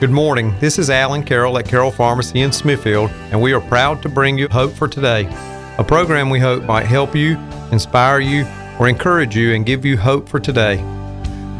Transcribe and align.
Good 0.00 0.12
morning. 0.12 0.54
This 0.60 0.78
is 0.78 0.90
Alan 0.90 1.24
Carroll 1.24 1.58
at 1.58 1.66
Carroll 1.66 1.90
Pharmacy 1.90 2.42
in 2.42 2.52
Smithfield, 2.52 3.10
and 3.32 3.42
we 3.42 3.52
are 3.52 3.60
proud 3.60 4.00
to 4.02 4.08
bring 4.08 4.38
you 4.38 4.46
Hope 4.46 4.72
for 4.72 4.86
Today, 4.86 5.26
a 5.76 5.82
program 5.82 6.30
we 6.30 6.38
hope 6.38 6.62
might 6.62 6.86
help 6.86 7.16
you, 7.16 7.36
inspire 7.72 8.20
you, 8.20 8.46
or 8.78 8.88
encourage 8.88 9.34
you 9.34 9.54
and 9.54 9.66
give 9.66 9.84
you 9.84 9.96
hope 9.96 10.28
for 10.28 10.38
today. 10.38 10.76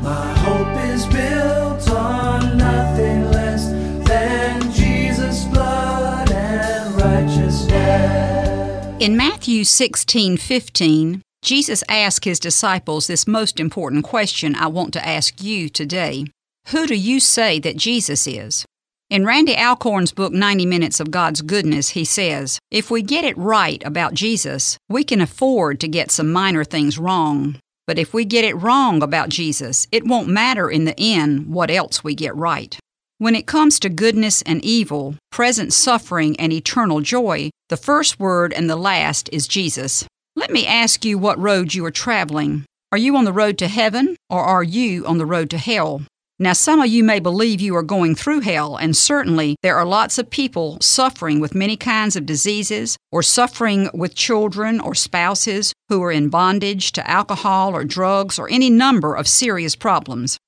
My 0.02 0.38
hope 0.38 0.68
is 0.84 1.04
built 1.06 1.90
on 1.90 2.56
nothing 2.56 3.24
less 3.32 3.72
than 4.06 4.70
Jesus' 4.70 5.44
blood 5.46 6.30
and 6.30 6.94
righteousness. 6.94 8.96
In 9.00 9.16
Matthew 9.16 9.64
16 9.64 10.36
15, 10.36 11.22
Jesus 11.42 11.82
asked 11.88 12.24
his 12.24 12.38
disciples 12.38 13.08
this 13.08 13.26
most 13.26 13.58
important 13.58 14.04
question 14.04 14.54
I 14.54 14.68
want 14.68 14.92
to 14.92 15.04
ask 15.04 15.42
you 15.42 15.68
today. 15.68 16.26
Who 16.70 16.86
do 16.86 16.94
you 16.94 17.18
say 17.18 17.58
that 17.60 17.78
Jesus 17.78 18.26
is? 18.26 18.66
In 19.08 19.24
Randy 19.24 19.56
Alcorn's 19.56 20.12
book 20.12 20.34
90 20.34 20.66
Minutes 20.66 21.00
of 21.00 21.10
God's 21.10 21.40
Goodness, 21.40 21.90
he 21.90 22.04
says, 22.04 22.58
If 22.70 22.90
we 22.90 23.00
get 23.00 23.24
it 23.24 23.38
right 23.38 23.82
about 23.86 24.12
Jesus, 24.12 24.76
we 24.86 25.02
can 25.02 25.22
afford 25.22 25.80
to 25.80 25.88
get 25.88 26.10
some 26.10 26.30
minor 26.30 26.64
things 26.64 26.98
wrong. 26.98 27.58
But 27.86 27.98
if 27.98 28.12
we 28.12 28.26
get 28.26 28.44
it 28.44 28.52
wrong 28.52 29.02
about 29.02 29.30
Jesus, 29.30 29.86
it 29.90 30.06
won't 30.06 30.28
matter 30.28 30.68
in 30.68 30.84
the 30.84 30.94
end 31.00 31.46
what 31.46 31.70
else 31.70 32.04
we 32.04 32.14
get 32.14 32.36
right. 32.36 32.78
When 33.16 33.34
it 33.34 33.46
comes 33.46 33.80
to 33.80 33.88
goodness 33.88 34.42
and 34.42 34.62
evil, 34.62 35.14
present 35.32 35.72
suffering 35.72 36.38
and 36.38 36.52
eternal 36.52 37.00
joy, 37.00 37.48
the 37.70 37.78
first 37.78 38.20
word 38.20 38.52
and 38.52 38.68
the 38.68 38.76
last 38.76 39.30
is 39.32 39.48
Jesus. 39.48 40.06
Let 40.36 40.50
me 40.50 40.66
ask 40.66 41.02
you 41.02 41.16
what 41.16 41.40
road 41.40 41.72
you 41.72 41.82
are 41.86 41.90
traveling. 41.90 42.66
Are 42.92 42.98
you 42.98 43.16
on 43.16 43.24
the 43.24 43.32
road 43.32 43.56
to 43.56 43.68
heaven 43.68 44.16
or 44.28 44.40
are 44.40 44.62
you 44.62 45.06
on 45.06 45.16
the 45.16 45.24
road 45.24 45.48
to 45.48 45.56
hell? 45.56 46.02
Now, 46.40 46.52
some 46.52 46.80
of 46.80 46.86
you 46.86 47.02
may 47.02 47.18
believe 47.18 47.60
you 47.60 47.74
are 47.74 47.82
going 47.82 48.14
through 48.14 48.42
hell, 48.42 48.76
and 48.76 48.96
certainly 48.96 49.56
there 49.60 49.76
are 49.76 49.84
lots 49.84 50.18
of 50.18 50.30
people 50.30 50.78
suffering 50.80 51.40
with 51.40 51.52
many 51.52 51.76
kinds 51.76 52.14
of 52.14 52.26
diseases, 52.26 52.96
or 53.10 53.24
suffering 53.24 53.90
with 53.92 54.14
children 54.14 54.78
or 54.78 54.94
spouses 54.94 55.72
who 55.88 56.00
are 56.00 56.12
in 56.12 56.28
bondage 56.28 56.92
to 56.92 57.10
alcohol 57.10 57.74
or 57.74 57.82
drugs 57.82 58.38
or 58.38 58.48
any 58.52 58.70
number 58.70 59.16
of 59.16 59.26
serious 59.26 59.74
problems. 59.74 60.38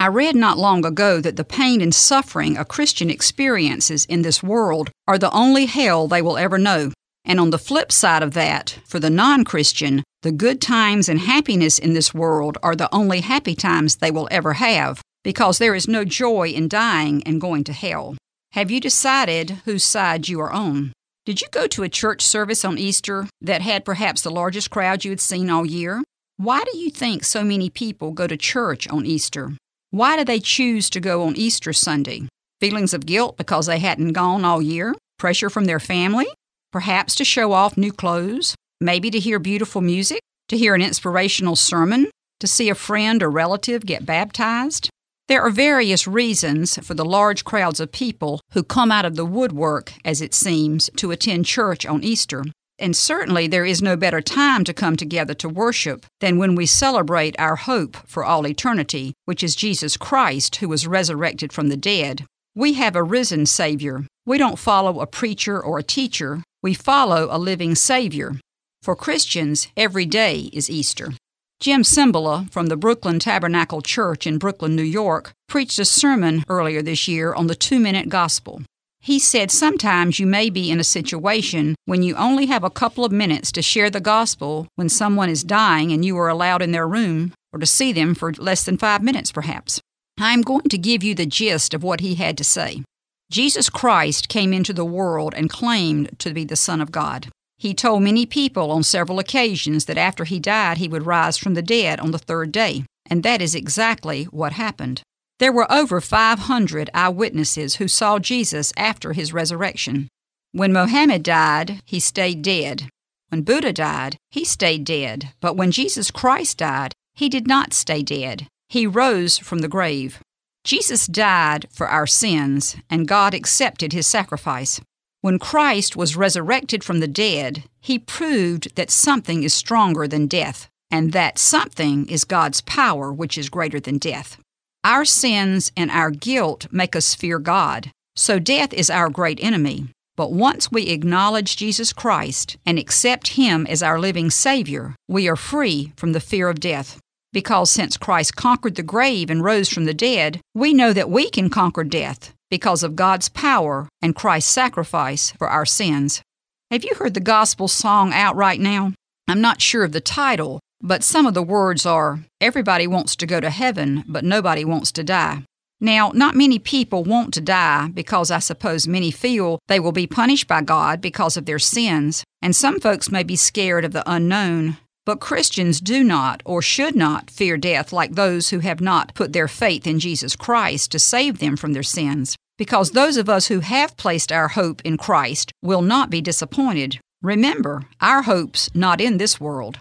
I 0.00 0.08
read 0.08 0.34
not 0.34 0.58
long 0.58 0.84
ago 0.84 1.20
that 1.20 1.36
the 1.36 1.44
pain 1.44 1.80
and 1.80 1.94
suffering 1.94 2.56
a 2.56 2.64
Christian 2.64 3.08
experiences 3.08 4.04
in 4.06 4.22
this 4.22 4.42
world 4.42 4.90
are 5.06 5.16
the 5.16 5.30
only 5.30 5.66
hell 5.66 6.08
they 6.08 6.22
will 6.22 6.36
ever 6.36 6.58
know. 6.58 6.90
And 7.24 7.38
on 7.38 7.50
the 7.50 7.58
flip 7.58 7.92
side 7.92 8.24
of 8.24 8.34
that, 8.34 8.80
for 8.84 8.98
the 8.98 9.10
non 9.10 9.44
Christian, 9.44 10.02
the 10.22 10.32
good 10.32 10.60
times 10.60 11.08
and 11.08 11.20
happiness 11.20 11.78
in 11.78 11.92
this 11.92 12.12
world 12.12 12.58
are 12.64 12.74
the 12.74 12.92
only 12.92 13.20
happy 13.20 13.54
times 13.54 13.96
they 13.96 14.10
will 14.10 14.26
ever 14.32 14.54
have 14.54 15.00
because 15.26 15.58
there 15.58 15.74
is 15.74 15.88
no 15.88 16.04
joy 16.04 16.46
in 16.50 16.68
dying 16.68 17.20
and 17.24 17.40
going 17.40 17.64
to 17.64 17.72
hell. 17.72 18.16
Have 18.52 18.70
you 18.70 18.78
decided 18.78 19.50
whose 19.64 19.82
side 19.82 20.28
you 20.28 20.40
are 20.40 20.52
on? 20.52 20.92
Did 21.24 21.40
you 21.40 21.48
go 21.50 21.66
to 21.66 21.82
a 21.82 21.88
church 21.88 22.22
service 22.22 22.64
on 22.64 22.78
Easter 22.78 23.26
that 23.40 23.60
had 23.60 23.84
perhaps 23.84 24.22
the 24.22 24.30
largest 24.30 24.70
crowd 24.70 25.04
you 25.04 25.10
had 25.10 25.20
seen 25.20 25.50
all 25.50 25.66
year? 25.66 26.04
Why 26.36 26.62
do 26.62 26.78
you 26.78 26.90
think 26.90 27.24
so 27.24 27.42
many 27.42 27.68
people 27.68 28.12
go 28.12 28.28
to 28.28 28.36
church 28.36 28.86
on 28.86 29.04
Easter? 29.04 29.50
Why 29.90 30.16
do 30.16 30.24
they 30.24 30.38
choose 30.38 30.88
to 30.90 31.00
go 31.00 31.24
on 31.24 31.34
Easter 31.34 31.72
Sunday? 31.72 32.28
Feelings 32.60 32.94
of 32.94 33.04
guilt 33.04 33.36
because 33.36 33.66
they 33.66 33.80
hadn't 33.80 34.12
gone 34.12 34.44
all 34.44 34.62
year? 34.62 34.94
Pressure 35.18 35.50
from 35.50 35.64
their 35.64 35.80
family? 35.80 36.28
Perhaps 36.70 37.16
to 37.16 37.24
show 37.24 37.50
off 37.50 37.76
new 37.76 37.90
clothes? 37.90 38.54
Maybe 38.80 39.10
to 39.10 39.18
hear 39.18 39.40
beautiful 39.40 39.80
music? 39.80 40.20
To 40.50 40.56
hear 40.56 40.76
an 40.76 40.82
inspirational 40.82 41.56
sermon? 41.56 42.12
To 42.38 42.46
see 42.46 42.70
a 42.70 42.76
friend 42.76 43.24
or 43.24 43.30
relative 43.30 43.84
get 43.84 44.06
baptized? 44.06 44.88
There 45.28 45.42
are 45.42 45.50
various 45.50 46.06
reasons 46.06 46.78
for 46.86 46.94
the 46.94 47.04
large 47.04 47.44
crowds 47.44 47.80
of 47.80 47.90
people 47.90 48.40
who 48.52 48.62
come 48.62 48.92
out 48.92 49.04
of 49.04 49.16
the 49.16 49.24
woodwork, 49.24 49.92
as 50.04 50.20
it 50.20 50.32
seems, 50.32 50.88
to 50.98 51.10
attend 51.10 51.46
church 51.46 51.84
on 51.84 52.04
Easter. 52.04 52.44
And 52.78 52.94
certainly 52.94 53.48
there 53.48 53.64
is 53.64 53.82
no 53.82 53.96
better 53.96 54.20
time 54.20 54.62
to 54.64 54.74
come 54.74 54.96
together 54.96 55.34
to 55.34 55.48
worship 55.48 56.06
than 56.20 56.38
when 56.38 56.54
we 56.54 56.64
celebrate 56.64 57.34
our 57.40 57.56
hope 57.56 57.96
for 58.06 58.24
all 58.24 58.46
eternity, 58.46 59.14
which 59.24 59.42
is 59.42 59.56
Jesus 59.56 59.96
Christ 59.96 60.56
who 60.56 60.68
was 60.68 60.86
resurrected 60.86 61.52
from 61.52 61.70
the 61.70 61.76
dead. 61.76 62.24
We 62.54 62.74
have 62.74 62.94
a 62.94 63.02
risen 63.02 63.46
Savior. 63.46 64.06
We 64.26 64.38
don't 64.38 64.60
follow 64.60 65.00
a 65.00 65.06
preacher 65.06 65.60
or 65.60 65.78
a 65.78 65.82
teacher, 65.82 66.42
we 66.62 66.72
follow 66.72 67.28
a 67.30 67.38
living 67.38 67.74
Savior. 67.74 68.36
For 68.82 68.94
Christians, 68.94 69.68
every 69.76 70.06
day 70.06 70.50
is 70.52 70.70
Easter. 70.70 71.14
Jim 71.58 71.82
Cymbala 71.82 72.50
from 72.50 72.66
the 72.66 72.76
Brooklyn 72.76 73.18
Tabernacle 73.18 73.80
Church 73.80 74.26
in 74.26 74.36
Brooklyn, 74.36 74.76
New 74.76 74.82
York, 74.82 75.32
preached 75.48 75.78
a 75.78 75.86
sermon 75.86 76.44
earlier 76.48 76.82
this 76.82 77.08
year 77.08 77.32
on 77.32 77.46
the 77.46 77.54
two 77.54 77.80
minute 77.80 78.10
gospel. 78.10 78.62
He 79.00 79.18
said 79.18 79.50
sometimes 79.50 80.18
you 80.18 80.26
may 80.26 80.50
be 80.50 80.70
in 80.70 80.78
a 80.78 80.84
situation 80.84 81.74
when 81.86 82.02
you 82.02 82.14
only 82.16 82.46
have 82.46 82.62
a 82.62 82.70
couple 82.70 83.06
of 83.06 83.12
minutes 83.12 83.50
to 83.52 83.62
share 83.62 83.88
the 83.88 84.00
gospel 84.00 84.68
when 84.74 84.90
someone 84.90 85.30
is 85.30 85.44
dying 85.44 85.92
and 85.92 86.04
you 86.04 86.18
are 86.18 86.28
allowed 86.28 86.60
in 86.60 86.72
their 86.72 86.86
room 86.86 87.32
or 87.52 87.58
to 87.58 87.66
see 87.66 87.90
them 87.90 88.14
for 88.14 88.32
less 88.34 88.64
than 88.64 88.76
five 88.76 89.02
minutes, 89.02 89.32
perhaps. 89.32 89.80
I 90.20 90.34
am 90.34 90.42
going 90.42 90.68
to 90.68 90.78
give 90.78 91.02
you 91.02 91.14
the 91.14 91.24
gist 91.26 91.72
of 91.72 91.82
what 91.82 92.00
he 92.00 92.16
had 92.16 92.36
to 92.38 92.44
say. 92.44 92.82
Jesus 93.30 93.70
Christ 93.70 94.28
came 94.28 94.52
into 94.52 94.74
the 94.74 94.84
world 94.84 95.32
and 95.34 95.48
claimed 95.48 96.18
to 96.18 96.34
be 96.34 96.44
the 96.44 96.54
Son 96.54 96.82
of 96.82 96.92
God. 96.92 97.28
He 97.58 97.74
told 97.74 98.02
many 98.02 98.26
people 98.26 98.70
on 98.70 98.82
several 98.82 99.18
occasions 99.18 99.86
that 99.86 99.98
after 99.98 100.24
he 100.24 100.38
died, 100.38 100.78
he 100.78 100.88
would 100.88 101.06
rise 101.06 101.38
from 101.38 101.54
the 101.54 101.62
dead 101.62 102.00
on 102.00 102.10
the 102.10 102.18
third 102.18 102.52
day, 102.52 102.84
and 103.08 103.22
that 103.22 103.40
is 103.40 103.54
exactly 103.54 104.24
what 104.24 104.52
happened. 104.52 105.02
There 105.38 105.52
were 105.52 105.70
over 105.70 106.00
500 106.00 106.90
eyewitnesses 106.94 107.76
who 107.76 107.88
saw 107.88 108.18
Jesus 108.18 108.72
after 108.76 109.12
his 109.12 109.32
resurrection. 109.32 110.08
When 110.52 110.72
Mohammed 110.72 111.22
died, 111.22 111.80
he 111.84 112.00
stayed 112.00 112.42
dead. 112.42 112.88
When 113.28 113.42
Buddha 113.42 113.72
died, 113.72 114.16
he 114.30 114.44
stayed 114.44 114.84
dead. 114.84 115.32
But 115.40 115.56
when 115.56 115.70
Jesus 115.70 116.10
Christ 116.10 116.58
died, 116.58 116.92
he 117.14 117.28
did 117.28 117.46
not 117.46 117.74
stay 117.74 118.02
dead. 118.02 118.46
He 118.68 118.86
rose 118.86 119.38
from 119.38 119.58
the 119.58 119.68
grave. 119.68 120.20
Jesus 120.64 121.06
died 121.06 121.66
for 121.70 121.86
our 121.86 122.06
sins, 122.06 122.76
and 122.90 123.06
God 123.06 123.34
accepted 123.34 123.92
his 123.92 124.06
sacrifice. 124.06 124.80
When 125.22 125.38
Christ 125.38 125.96
was 125.96 126.16
resurrected 126.16 126.84
from 126.84 127.00
the 127.00 127.08
dead, 127.08 127.64
he 127.80 127.98
proved 127.98 128.76
that 128.76 128.90
something 128.90 129.42
is 129.42 129.54
stronger 129.54 130.06
than 130.06 130.26
death, 130.26 130.68
and 130.90 131.12
that 131.12 131.38
something 131.38 132.06
is 132.08 132.24
God's 132.24 132.60
power, 132.60 133.12
which 133.12 133.38
is 133.38 133.48
greater 133.48 133.80
than 133.80 133.98
death. 133.98 134.38
Our 134.84 135.04
sins 135.04 135.72
and 135.76 135.90
our 135.90 136.10
guilt 136.10 136.66
make 136.70 136.94
us 136.94 137.14
fear 137.14 137.38
God, 137.38 137.90
so 138.14 138.38
death 138.38 138.72
is 138.72 138.90
our 138.90 139.10
great 139.10 139.42
enemy. 139.42 139.88
But 140.16 140.32
once 140.32 140.70
we 140.70 140.88
acknowledge 140.88 141.56
Jesus 141.56 141.92
Christ 141.92 142.56
and 142.64 142.78
accept 142.78 143.28
Him 143.28 143.66
as 143.66 143.82
our 143.82 143.98
living 143.98 144.30
Savior, 144.30 144.94
we 145.08 145.28
are 145.28 145.36
free 145.36 145.92
from 145.96 146.12
the 146.12 146.20
fear 146.20 146.48
of 146.48 146.60
death. 146.60 146.98
Because 147.32 147.70
since 147.70 147.96
Christ 147.96 148.36
conquered 148.36 148.76
the 148.76 148.82
grave 148.82 149.28
and 149.28 149.44
rose 149.44 149.68
from 149.68 149.84
the 149.84 149.92
dead, 149.92 150.40
we 150.54 150.72
know 150.72 150.92
that 150.92 151.10
we 151.10 151.28
can 151.28 151.50
conquer 151.50 151.84
death 151.84 152.32
because 152.50 152.82
of 152.82 152.96
God's 152.96 153.28
power 153.28 153.88
and 154.00 154.14
Christ's 154.14 154.52
sacrifice 154.52 155.32
for 155.32 155.48
our 155.48 155.66
sins. 155.66 156.22
Have 156.70 156.84
you 156.84 156.94
heard 156.96 157.14
the 157.14 157.20
gospel 157.20 157.68
song 157.68 158.12
out 158.12 158.36
right 158.36 158.60
now? 158.60 158.92
I'm 159.28 159.40
not 159.40 159.60
sure 159.60 159.84
of 159.84 159.92
the 159.92 160.00
title, 160.00 160.60
but 160.80 161.04
some 161.04 161.26
of 161.26 161.34
the 161.34 161.42
words 161.42 161.86
are 161.86 162.20
Everybody 162.40 162.86
wants 162.86 163.16
to 163.16 163.26
go 163.26 163.40
to 163.40 163.50
heaven, 163.50 164.04
but 164.06 164.24
nobody 164.24 164.64
wants 164.64 164.92
to 164.92 165.04
die. 165.04 165.42
Now, 165.80 166.10
not 166.14 166.34
many 166.34 166.58
people 166.58 167.04
want 167.04 167.34
to 167.34 167.40
die 167.40 167.88
because 167.92 168.30
I 168.30 168.38
suppose 168.38 168.88
many 168.88 169.10
feel 169.10 169.58
they 169.68 169.78
will 169.78 169.92
be 169.92 170.06
punished 170.06 170.48
by 170.48 170.62
God 170.62 171.00
because 171.00 171.36
of 171.36 171.44
their 171.44 171.58
sins, 171.58 172.24
and 172.40 172.56
some 172.56 172.80
folks 172.80 173.10
may 173.10 173.22
be 173.22 173.36
scared 173.36 173.84
of 173.84 173.92
the 173.92 174.02
unknown. 174.10 174.78
But 175.06 175.20
Christians 175.20 175.80
do 175.80 176.02
not 176.02 176.42
or 176.44 176.60
should 176.60 176.96
not 176.96 177.30
fear 177.30 177.56
death 177.56 177.92
like 177.92 178.14
those 178.14 178.50
who 178.50 178.58
have 178.58 178.80
not 178.80 179.14
put 179.14 179.32
their 179.32 179.48
faith 179.48 179.86
in 179.86 180.00
Jesus 180.00 180.34
Christ 180.34 180.90
to 180.90 180.98
save 180.98 181.38
them 181.38 181.56
from 181.56 181.72
their 181.72 181.84
sins, 181.84 182.36
because 182.58 182.90
those 182.90 183.16
of 183.16 183.28
us 183.28 183.46
who 183.46 183.60
have 183.60 183.96
placed 183.96 184.32
our 184.32 184.48
hope 184.48 184.82
in 184.84 184.96
Christ 184.96 185.52
will 185.62 185.80
not 185.80 186.10
be 186.10 186.20
disappointed. 186.20 186.98
Remember, 187.22 187.84
our 188.00 188.22
hope's 188.22 188.68
not 188.74 189.00
in 189.00 189.18
this 189.18 189.40
world. 189.40 189.78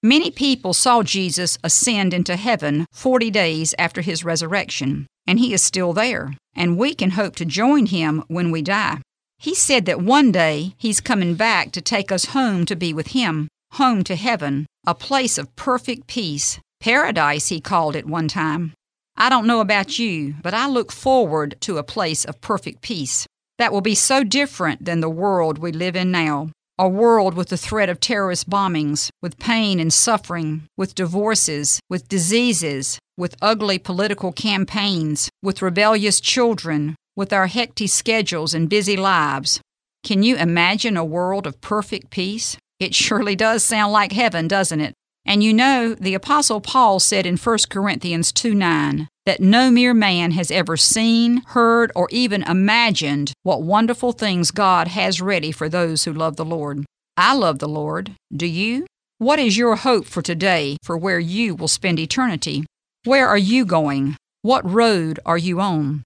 Many 0.00 0.30
people 0.30 0.72
saw 0.72 1.02
Jesus 1.02 1.58
ascend 1.64 2.14
into 2.14 2.36
heaven 2.36 2.86
40 2.92 3.32
days 3.32 3.74
after 3.80 4.00
his 4.00 4.24
resurrection, 4.24 5.08
and 5.26 5.40
he 5.40 5.52
is 5.52 5.60
still 5.60 5.92
there, 5.92 6.34
and 6.54 6.78
we 6.78 6.94
can 6.94 7.10
hope 7.10 7.34
to 7.36 7.44
join 7.44 7.86
him 7.86 8.22
when 8.28 8.52
we 8.52 8.62
die. 8.62 8.98
He 9.38 9.56
said 9.56 9.86
that 9.86 10.00
one 10.00 10.30
day 10.30 10.74
he's 10.78 11.00
coming 11.00 11.34
back 11.34 11.72
to 11.72 11.80
take 11.80 12.12
us 12.12 12.26
home 12.26 12.64
to 12.66 12.76
be 12.76 12.94
with 12.94 13.08
him, 13.08 13.48
home 13.72 14.02
to 14.04 14.16
heaven, 14.16 14.66
a 14.88 14.94
place 14.94 15.36
of 15.36 15.54
perfect 15.54 16.06
peace. 16.06 16.58
Paradise, 16.80 17.48
he 17.48 17.60
called 17.60 17.94
it 17.94 18.06
one 18.06 18.26
time. 18.26 18.72
I 19.18 19.28
don't 19.28 19.46
know 19.46 19.60
about 19.60 19.98
you, 19.98 20.36
but 20.42 20.54
I 20.54 20.66
look 20.66 20.90
forward 20.90 21.56
to 21.60 21.76
a 21.76 21.82
place 21.82 22.24
of 22.24 22.40
perfect 22.40 22.80
peace. 22.80 23.26
That 23.58 23.70
will 23.70 23.82
be 23.82 23.94
so 23.94 24.24
different 24.24 24.86
than 24.86 25.00
the 25.00 25.10
world 25.10 25.58
we 25.58 25.72
live 25.72 25.94
in 25.94 26.10
now. 26.10 26.48
A 26.78 26.88
world 26.88 27.34
with 27.34 27.50
the 27.50 27.58
threat 27.58 27.90
of 27.90 28.00
terrorist 28.00 28.48
bombings, 28.48 29.10
with 29.20 29.38
pain 29.38 29.78
and 29.78 29.92
suffering, 29.92 30.62
with 30.78 30.94
divorces, 30.94 31.80
with 31.90 32.08
diseases, 32.08 32.98
with 33.18 33.36
ugly 33.42 33.78
political 33.78 34.32
campaigns, 34.32 35.28
with 35.42 35.60
rebellious 35.60 36.18
children, 36.18 36.96
with 37.14 37.30
our 37.30 37.48
hectic 37.48 37.90
schedules 37.90 38.54
and 38.54 38.70
busy 38.70 38.96
lives. 38.96 39.60
Can 40.02 40.22
you 40.22 40.36
imagine 40.36 40.96
a 40.96 41.04
world 41.04 41.46
of 41.46 41.60
perfect 41.60 42.08
peace? 42.08 42.56
It 42.80 42.94
surely 42.94 43.34
does 43.34 43.64
sound 43.64 43.92
like 43.92 44.12
heaven, 44.12 44.46
doesn't 44.46 44.80
it? 44.80 44.94
And 45.26 45.42
you 45.42 45.52
know, 45.52 45.94
the 45.94 46.14
Apostle 46.14 46.60
Paul 46.60 47.00
said 47.00 47.26
in 47.26 47.36
1 47.36 47.58
Corinthians 47.68 48.32
2 48.32 48.54
9 48.54 49.08
that 49.26 49.40
no 49.40 49.70
mere 49.70 49.92
man 49.92 50.30
has 50.30 50.50
ever 50.50 50.76
seen, 50.76 51.42
heard, 51.48 51.92
or 51.94 52.08
even 52.10 52.42
imagined 52.44 53.32
what 53.42 53.62
wonderful 53.62 54.12
things 54.12 54.50
God 54.50 54.88
has 54.88 55.20
ready 55.20 55.52
for 55.52 55.68
those 55.68 56.04
who 56.04 56.12
love 56.14 56.36
the 56.36 56.46
Lord. 56.46 56.86
I 57.16 57.34
love 57.34 57.58
the 57.58 57.68
Lord. 57.68 58.12
Do 58.34 58.46
you? 58.46 58.86
What 59.18 59.38
is 59.38 59.58
your 59.58 59.76
hope 59.76 60.06
for 60.06 60.22
today 60.22 60.76
for 60.82 60.96
where 60.96 61.18
you 61.18 61.54
will 61.54 61.68
spend 61.68 61.98
eternity? 61.98 62.64
Where 63.04 63.28
are 63.28 63.36
you 63.36 63.66
going? 63.66 64.16
What 64.42 64.64
road 64.64 65.18
are 65.26 65.36
you 65.36 65.60
on? 65.60 66.04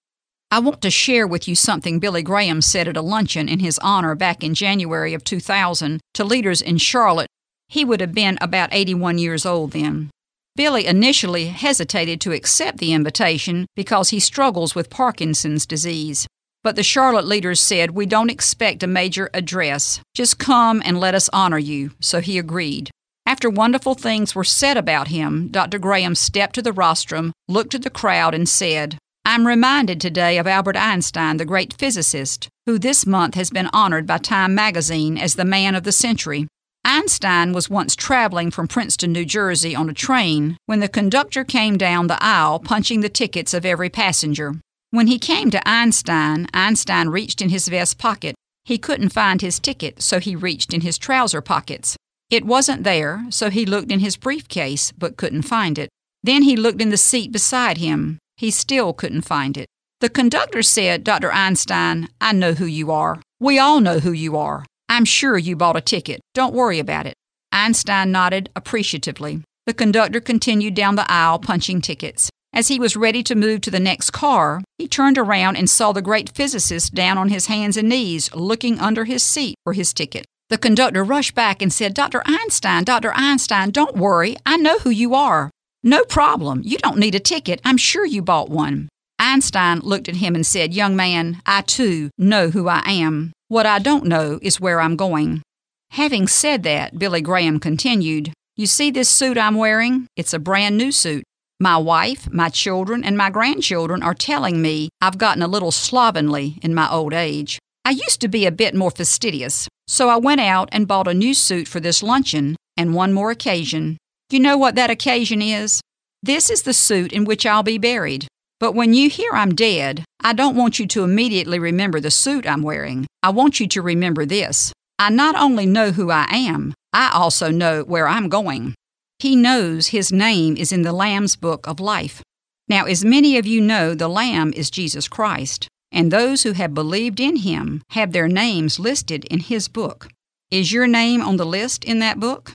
I 0.53 0.59
want 0.59 0.83
to 0.83 0.91
share 0.91 1.27
with 1.27 1.49
you 1.49 1.55
something 1.55 1.99
Billy 1.99 2.23
Graham 2.23 2.61
said 2.61 2.87
at 2.87 2.99
a 2.99 3.01
luncheon 3.01 3.49
in 3.49 3.61
his 3.61 3.79
honor 3.79 4.15
back 4.15 4.45
in 4.45 4.53
January 4.53 5.15
of 5.15 5.25
2000 5.25 5.99
to 6.13 6.25
leaders 6.25 6.61
in 6.61 6.77
Charlotte. 6.77 7.29
He 7.69 7.87
would 7.87 8.03
have 8.03 8.13
been 8.13 8.37
about 8.39 8.69
81 8.71 9.17
years 9.17 9.47
old 9.47 9.71
then. 9.71 10.11
Billy 10.55 10.85
initially 10.85 11.47
hesitated 11.47 12.21
to 12.21 12.33
accept 12.33 12.77
the 12.77 12.93
invitation 12.93 13.65
because 13.75 14.11
he 14.11 14.21
struggles 14.21 14.75
with 14.75 14.91
Parkinson's 14.91 15.65
disease. 15.65 16.27
But 16.63 16.77
the 16.77 16.83
Charlotte 16.83 17.25
leaders 17.25 17.59
said, 17.59 17.93
We 17.93 18.05
don't 18.05 18.31
expect 18.31 18.83
a 18.83 18.87
major 18.87 19.31
address. 19.33 20.03
Just 20.15 20.39
come 20.39 20.83
and 20.85 21.01
let 21.01 21.15
us 21.15 21.31
honor 21.33 21.57
you. 21.57 21.93
So 21.99 22.21
he 22.21 22.37
agreed. 22.37 22.91
After 23.25 23.49
wonderful 23.49 23.95
things 23.95 24.35
were 24.35 24.45
said 24.45 24.77
about 24.77 25.09
him, 25.09 25.49
Dr. 25.49 25.79
Graham 25.79 26.15
stepped 26.15 26.57
to 26.57 26.63
the 26.63 26.75
rostrum, 26.75 27.33
looked 27.49 27.75
at 27.75 27.85
the 27.85 27.89
crowd, 27.89 28.35
and 28.35 28.47
said, 28.47 28.99
I'm 29.25 29.47
reminded 29.47 30.01
today 30.01 30.37
of 30.39 30.49
Albert 30.49 30.77
Einstein, 30.77 31.37
the 31.37 31.45
great 31.45 31.73
physicist, 31.75 32.49
who 32.67 32.77
this 32.77 33.07
month 33.07 33.37
has 33.37 33.51
been 33.51 33.69
honored 33.73 34.05
by 34.05 34.19
Time 34.19 34.53
magazine 34.53 35.17
as 35.17 35.37
the 35.37 35.45
man 35.45 35.77
of 35.77 35.85
the 35.85 35.93
century. 35.93 36.49
Einstein 36.85 37.53
was 37.53 37.71
once 37.71 37.95
traveling 37.95 38.51
from 38.51 38.67
Princeton, 38.67 39.13
New 39.13 39.25
Jersey 39.25 39.77
on 39.77 39.89
a 39.89 39.95
train 39.95 40.57
when 40.67 40.81
the 40.81 40.89
conductor 40.89 41.45
came 41.45 41.79
down 41.79 42.09
the 42.09 42.21
aisle 42.21 42.59
punching 42.59 43.01
the 43.01 43.09
tickets 43.09 43.55
of 43.55 43.65
every 43.65 43.89
passenger. 43.89 44.55
When 44.91 45.07
he 45.07 45.21
came 45.21 45.53
to 45.53 45.69
Einstein, 45.69 46.49
Einstein 46.53 47.09
reached 47.09 47.41
in 47.41 47.51
his 47.51 47.69
vest 47.69 47.99
pocket. 47.99 48.35
He 48.65 48.77
couldn't 48.77 49.11
find 49.11 49.41
his 49.41 49.61
ticket, 49.61 50.03
so 50.03 50.19
he 50.19 50.35
reached 50.35 50.75
in 50.75 50.81
his 50.81 50.99
trouser 50.99 51.41
pockets. 51.41 51.97
It 52.29 52.45
wasn't 52.45 52.83
there, 52.83 53.25
so 53.31 53.51
he 53.51 53.67
looked 53.67 53.93
in 53.93 54.01
his 54.01 54.17
briefcase 54.17 54.91
but 54.91 55.17
couldn't 55.17 55.43
find 55.43 55.79
it. 55.79 55.91
Then 56.25 56.43
he 56.43 56.57
looked 56.57 56.83
in 56.83 56.91
the 56.91 56.97
seat 56.97 57.31
beside 57.31 57.79
him. 57.79 58.19
He 58.37 58.51
still 58.51 58.93
couldn't 58.93 59.23
find 59.23 59.57
it. 59.57 59.67
The 60.01 60.09
conductor 60.09 60.63
said, 60.63 61.05
Dr. 61.05 61.33
Einstein, 61.33 62.09
I 62.21 62.33
know 62.33 62.55
who 62.55 62.67
you 62.67 62.91
are. 62.91 63.21
We 63.39 63.59
all 63.59 63.81
know 63.81 64.01
who 64.01 64.13
you 64.13 64.37
are. 64.37 64.65
I'm 64.89 65.05
sure 65.05 65.39
you 65.39 65.57
bought 65.57 65.77
a 65.77 65.81
ticket. 65.81 66.21
Don't 66.35 66.55
worry 66.55 66.79
about 66.79 67.07
it. 67.07 67.15
Einstein 67.53 68.11
nodded 68.11 68.51
appreciatively. 68.57 69.43
The 69.67 69.75
conductor 69.75 70.21
continued 70.21 70.75
down 70.75 70.97
the 70.97 71.11
aisle 71.11 71.39
punching 71.39 71.83
tickets. 71.83 72.31
As 72.53 72.69
he 72.69 72.79
was 72.79 72.97
ready 72.97 73.23
to 73.23 73.35
move 73.35 73.61
to 73.63 73.71
the 73.71 73.81
next 73.81 74.11
car, 74.11 74.61
he 74.77 74.89
turned 74.89 75.17
around 75.17 75.57
and 75.57 75.71
saw 75.71 75.93
the 75.93 76.03
great 76.03 76.31
physicist 76.35 76.95
down 76.95 77.17
on 77.17 77.29
his 77.29 77.47
hands 77.47 77.77
and 77.77 77.89
knees, 77.89 78.35
looking 78.35 78.79
under 78.79 79.05
his 79.05 79.23
seat 79.23 79.55
for 79.65 79.73
his 79.73 79.95
ticket. 79.95 80.27
The 80.51 80.59
conductor 80.59 81.03
rushed 81.03 81.35
back 81.35 81.63
and 81.63 81.73
said, 81.73 81.95
Dr. 81.95 82.23
Einstein, 82.27 82.85
Dr. 82.85 83.13
Einstein, 83.15 83.71
don't 83.71 83.97
worry. 83.97 84.37
I 84.45 84.59
know 84.59 84.81
who 84.81 84.91
you 84.91 85.15
are. 85.15 85.51
No 85.85 86.05
problem. 86.05 86.63
You 86.65 86.79
don't 86.79 86.99
need 86.99 87.17
a 87.17 87.21
ticket. 87.21 87.61
I'm 87.65 87.77
sure 87.77 88.07
you 88.07 88.23
bought 88.23 88.49
one. 88.49 88.89
Einstein 89.19 89.81
looked 89.81 90.09
at 90.09 90.17
him 90.17 90.35
and 90.35 90.47
said, 90.47 90.75
Young 90.75 90.95
man, 90.95 91.43
I 91.45 91.63
too 91.63 92.11
know 92.17 92.51
who 92.51 92.69
I 92.69 92.83
am. 92.87 93.33
What 93.49 93.67
I 93.67 93.79
don't 93.79 94.07
know 94.07 94.39
is 94.43 94.61
where 94.61 94.81
I'm 94.81 94.97
going. 94.97 95.43
Having 95.91 96.29
said 96.29 96.63
that, 96.63 96.99
Billy 96.99 97.21
Graham 97.21 97.59
continued, 97.59 98.33
You 98.57 98.67
see 98.67 98.91
this 98.91 99.09
suit 99.09 99.37
I'm 99.37 99.57
wearing? 99.57 100.07
It's 100.17 100.33
a 100.33 100.39
brand 100.39 100.79
new 100.79 100.93
suit. 100.93 101.25
My 101.59 101.77
wife, 101.77 102.33
my 102.33 102.49
children, 102.49 103.05
and 103.05 103.17
my 103.17 103.31
grandchildren 103.31 104.03
are 104.03 104.15
telling 104.15 104.63
me 104.63 104.89
I've 105.01 105.19
gotten 105.19 105.43
a 105.43 105.49
little 105.49 105.71
slovenly 105.71 106.59
in 106.63 106.75
my 106.75 106.91
old 106.91 107.13
age. 107.13 107.59
I 107.85 107.91
used 107.91 108.21
to 108.21 108.29
be 108.29 108.47
a 108.47 108.53
bit 108.53 108.75
more 108.75 108.91
fastidious, 108.91 109.69
so 109.87 110.09
I 110.09 110.17
went 110.17 110.41
out 110.41 110.69
and 110.73 110.89
bought 110.89 111.09
a 111.09 111.15
new 111.15 111.35
suit 111.35 111.67
for 111.69 111.81
this 111.81 112.03
luncheon 112.03 112.57
and 112.77 112.95
one 112.95 113.13
more 113.13 113.31
occasion. 113.31 113.99
You 114.33 114.41
know 114.41 114.57
what 114.57 114.77
that 114.77 114.89
occasion 114.89 115.43
is? 115.43 115.83
This 116.23 116.49
is 116.49 116.63
the 116.63 116.73
suit 116.73 117.13
in 117.13 117.27
which 117.27 117.45
I'll 117.45 117.63
be 117.63 117.77
buried. 117.77 118.27
But 118.61 118.73
when 118.73 118.95
you 118.95 119.11
hear 119.11 119.33
I'm 119.33 119.55
dead, 119.55 120.07
I 120.21 120.33
don't 120.33 120.57
want 120.57 120.79
you 120.79 120.87
to 120.87 121.05
immediately 121.05 121.59
remember 121.59 122.01
the 122.01 122.11
suit 122.11 122.47
I'm 122.47 122.63
wearing. 122.63 123.05
I 123.23 123.29
want 123.29 123.61
you 123.61 123.69
to 123.69 123.83
remember 123.83 124.25
this. 124.25 124.73
I 124.99 125.11
not 125.11 125.37
only 125.37 125.67
know 125.67 125.91
who 125.91 126.11
I 126.11 126.27
am, 126.31 126.73
I 126.95 127.11
also 127.13 127.51
know 127.51 127.83
where 127.83 128.09
I'm 128.09 128.31
going. 128.31 128.75
He 129.19 129.37
knows 129.37 129.89
his 129.89 130.11
name 130.11 130.57
is 130.57 130.73
in 130.73 130.81
the 130.81 130.95
Lamb's 130.95 131.37
book 131.37 131.67
of 131.67 131.79
life. 131.79 132.23
Now, 132.69 132.87
as 132.87 133.05
many 133.05 133.37
of 133.37 133.47
you 133.47 133.61
know, 133.61 133.95
the 133.95 134.09
Lamb 134.09 134.55
is 134.57 134.71
Jesus 134.71 135.09
Christ, 135.09 135.69
and 135.91 136.11
those 136.11 136.43
who 136.43 136.53
have 136.53 136.73
believed 136.73 137.21
in 137.21 137.37
him 137.37 137.83
have 137.91 138.13
their 138.13 138.29
names 138.29 138.79
listed 138.79 139.27
in 139.27 139.41
his 139.41 139.69
book. 139.69 140.09
Is 140.51 140.73
your 140.73 140.87
name 140.87 141.21
on 141.21 141.37
the 141.37 141.45
list 141.45 141.85
in 141.85 141.99
that 141.99 142.19
book? 142.19 142.53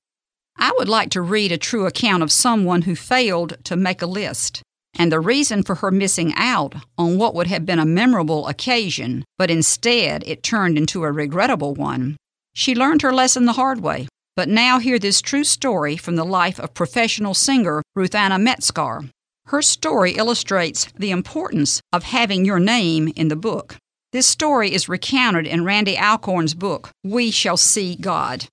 I 0.58 0.74
would 0.78 0.90
like 0.90 1.10
to 1.12 1.22
read 1.22 1.52
a 1.52 1.58
true 1.58 1.86
account 1.86 2.24
of 2.24 2.32
someone 2.32 2.84
who 2.84 2.96
failed 2.96 3.58
to 3.66 3.76
make 3.76 4.02
a 4.02 4.08
list 4.08 4.62
and 4.98 5.12
the 5.12 5.20
reason 5.20 5.64
for 5.64 5.76
her 5.76 5.92
missing 5.92 6.34
out 6.36 6.76
on 6.98 7.18
what 7.18 7.36
would 7.36 7.48
have 7.48 7.66
been 7.66 7.80
a 7.80 7.86
memorable 7.86 8.48
occasion, 8.48 9.24
but 9.38 9.52
instead 9.52 10.24
it 10.26 10.42
turned 10.42 10.78
into 10.78 11.04
a 11.04 11.12
regrettable 11.12 11.76
one. 11.76 12.18
She 12.54 12.74
learned 12.74 13.04
her 13.04 13.14
lesson 13.14 13.46
the 13.46 13.54
hard 13.54 13.82
way. 13.82 14.08
But 14.36 14.50
now 14.50 14.78
hear 14.78 15.00
this 15.00 15.20
true 15.20 15.44
story 15.44 15.98
from 15.98 16.16
the 16.16 16.24
life 16.24 16.60
of 16.60 16.76
professional 16.76 17.34
singer 17.34 17.82
Ruth 17.96 18.14
Anna 18.14 18.38
Metzgar. 18.38 19.10
Her 19.48 19.64
story 19.64 20.12
illustrates 20.12 20.86
the 20.96 21.10
importance 21.10 21.82
of 21.92 22.04
having 22.04 22.46
your 22.46 22.60
name 22.60 23.12
in 23.16 23.30
the 23.30 23.36
book. 23.36 23.78
This 24.12 24.28
story 24.28 24.72
is 24.72 24.88
recounted 24.88 25.48
in 25.48 25.64
Randy 25.64 25.98
Alcorn's 25.98 26.54
book, 26.54 26.92
We 27.04 27.32
Shall 27.32 27.58
See 27.58 27.96
God. 27.96 28.46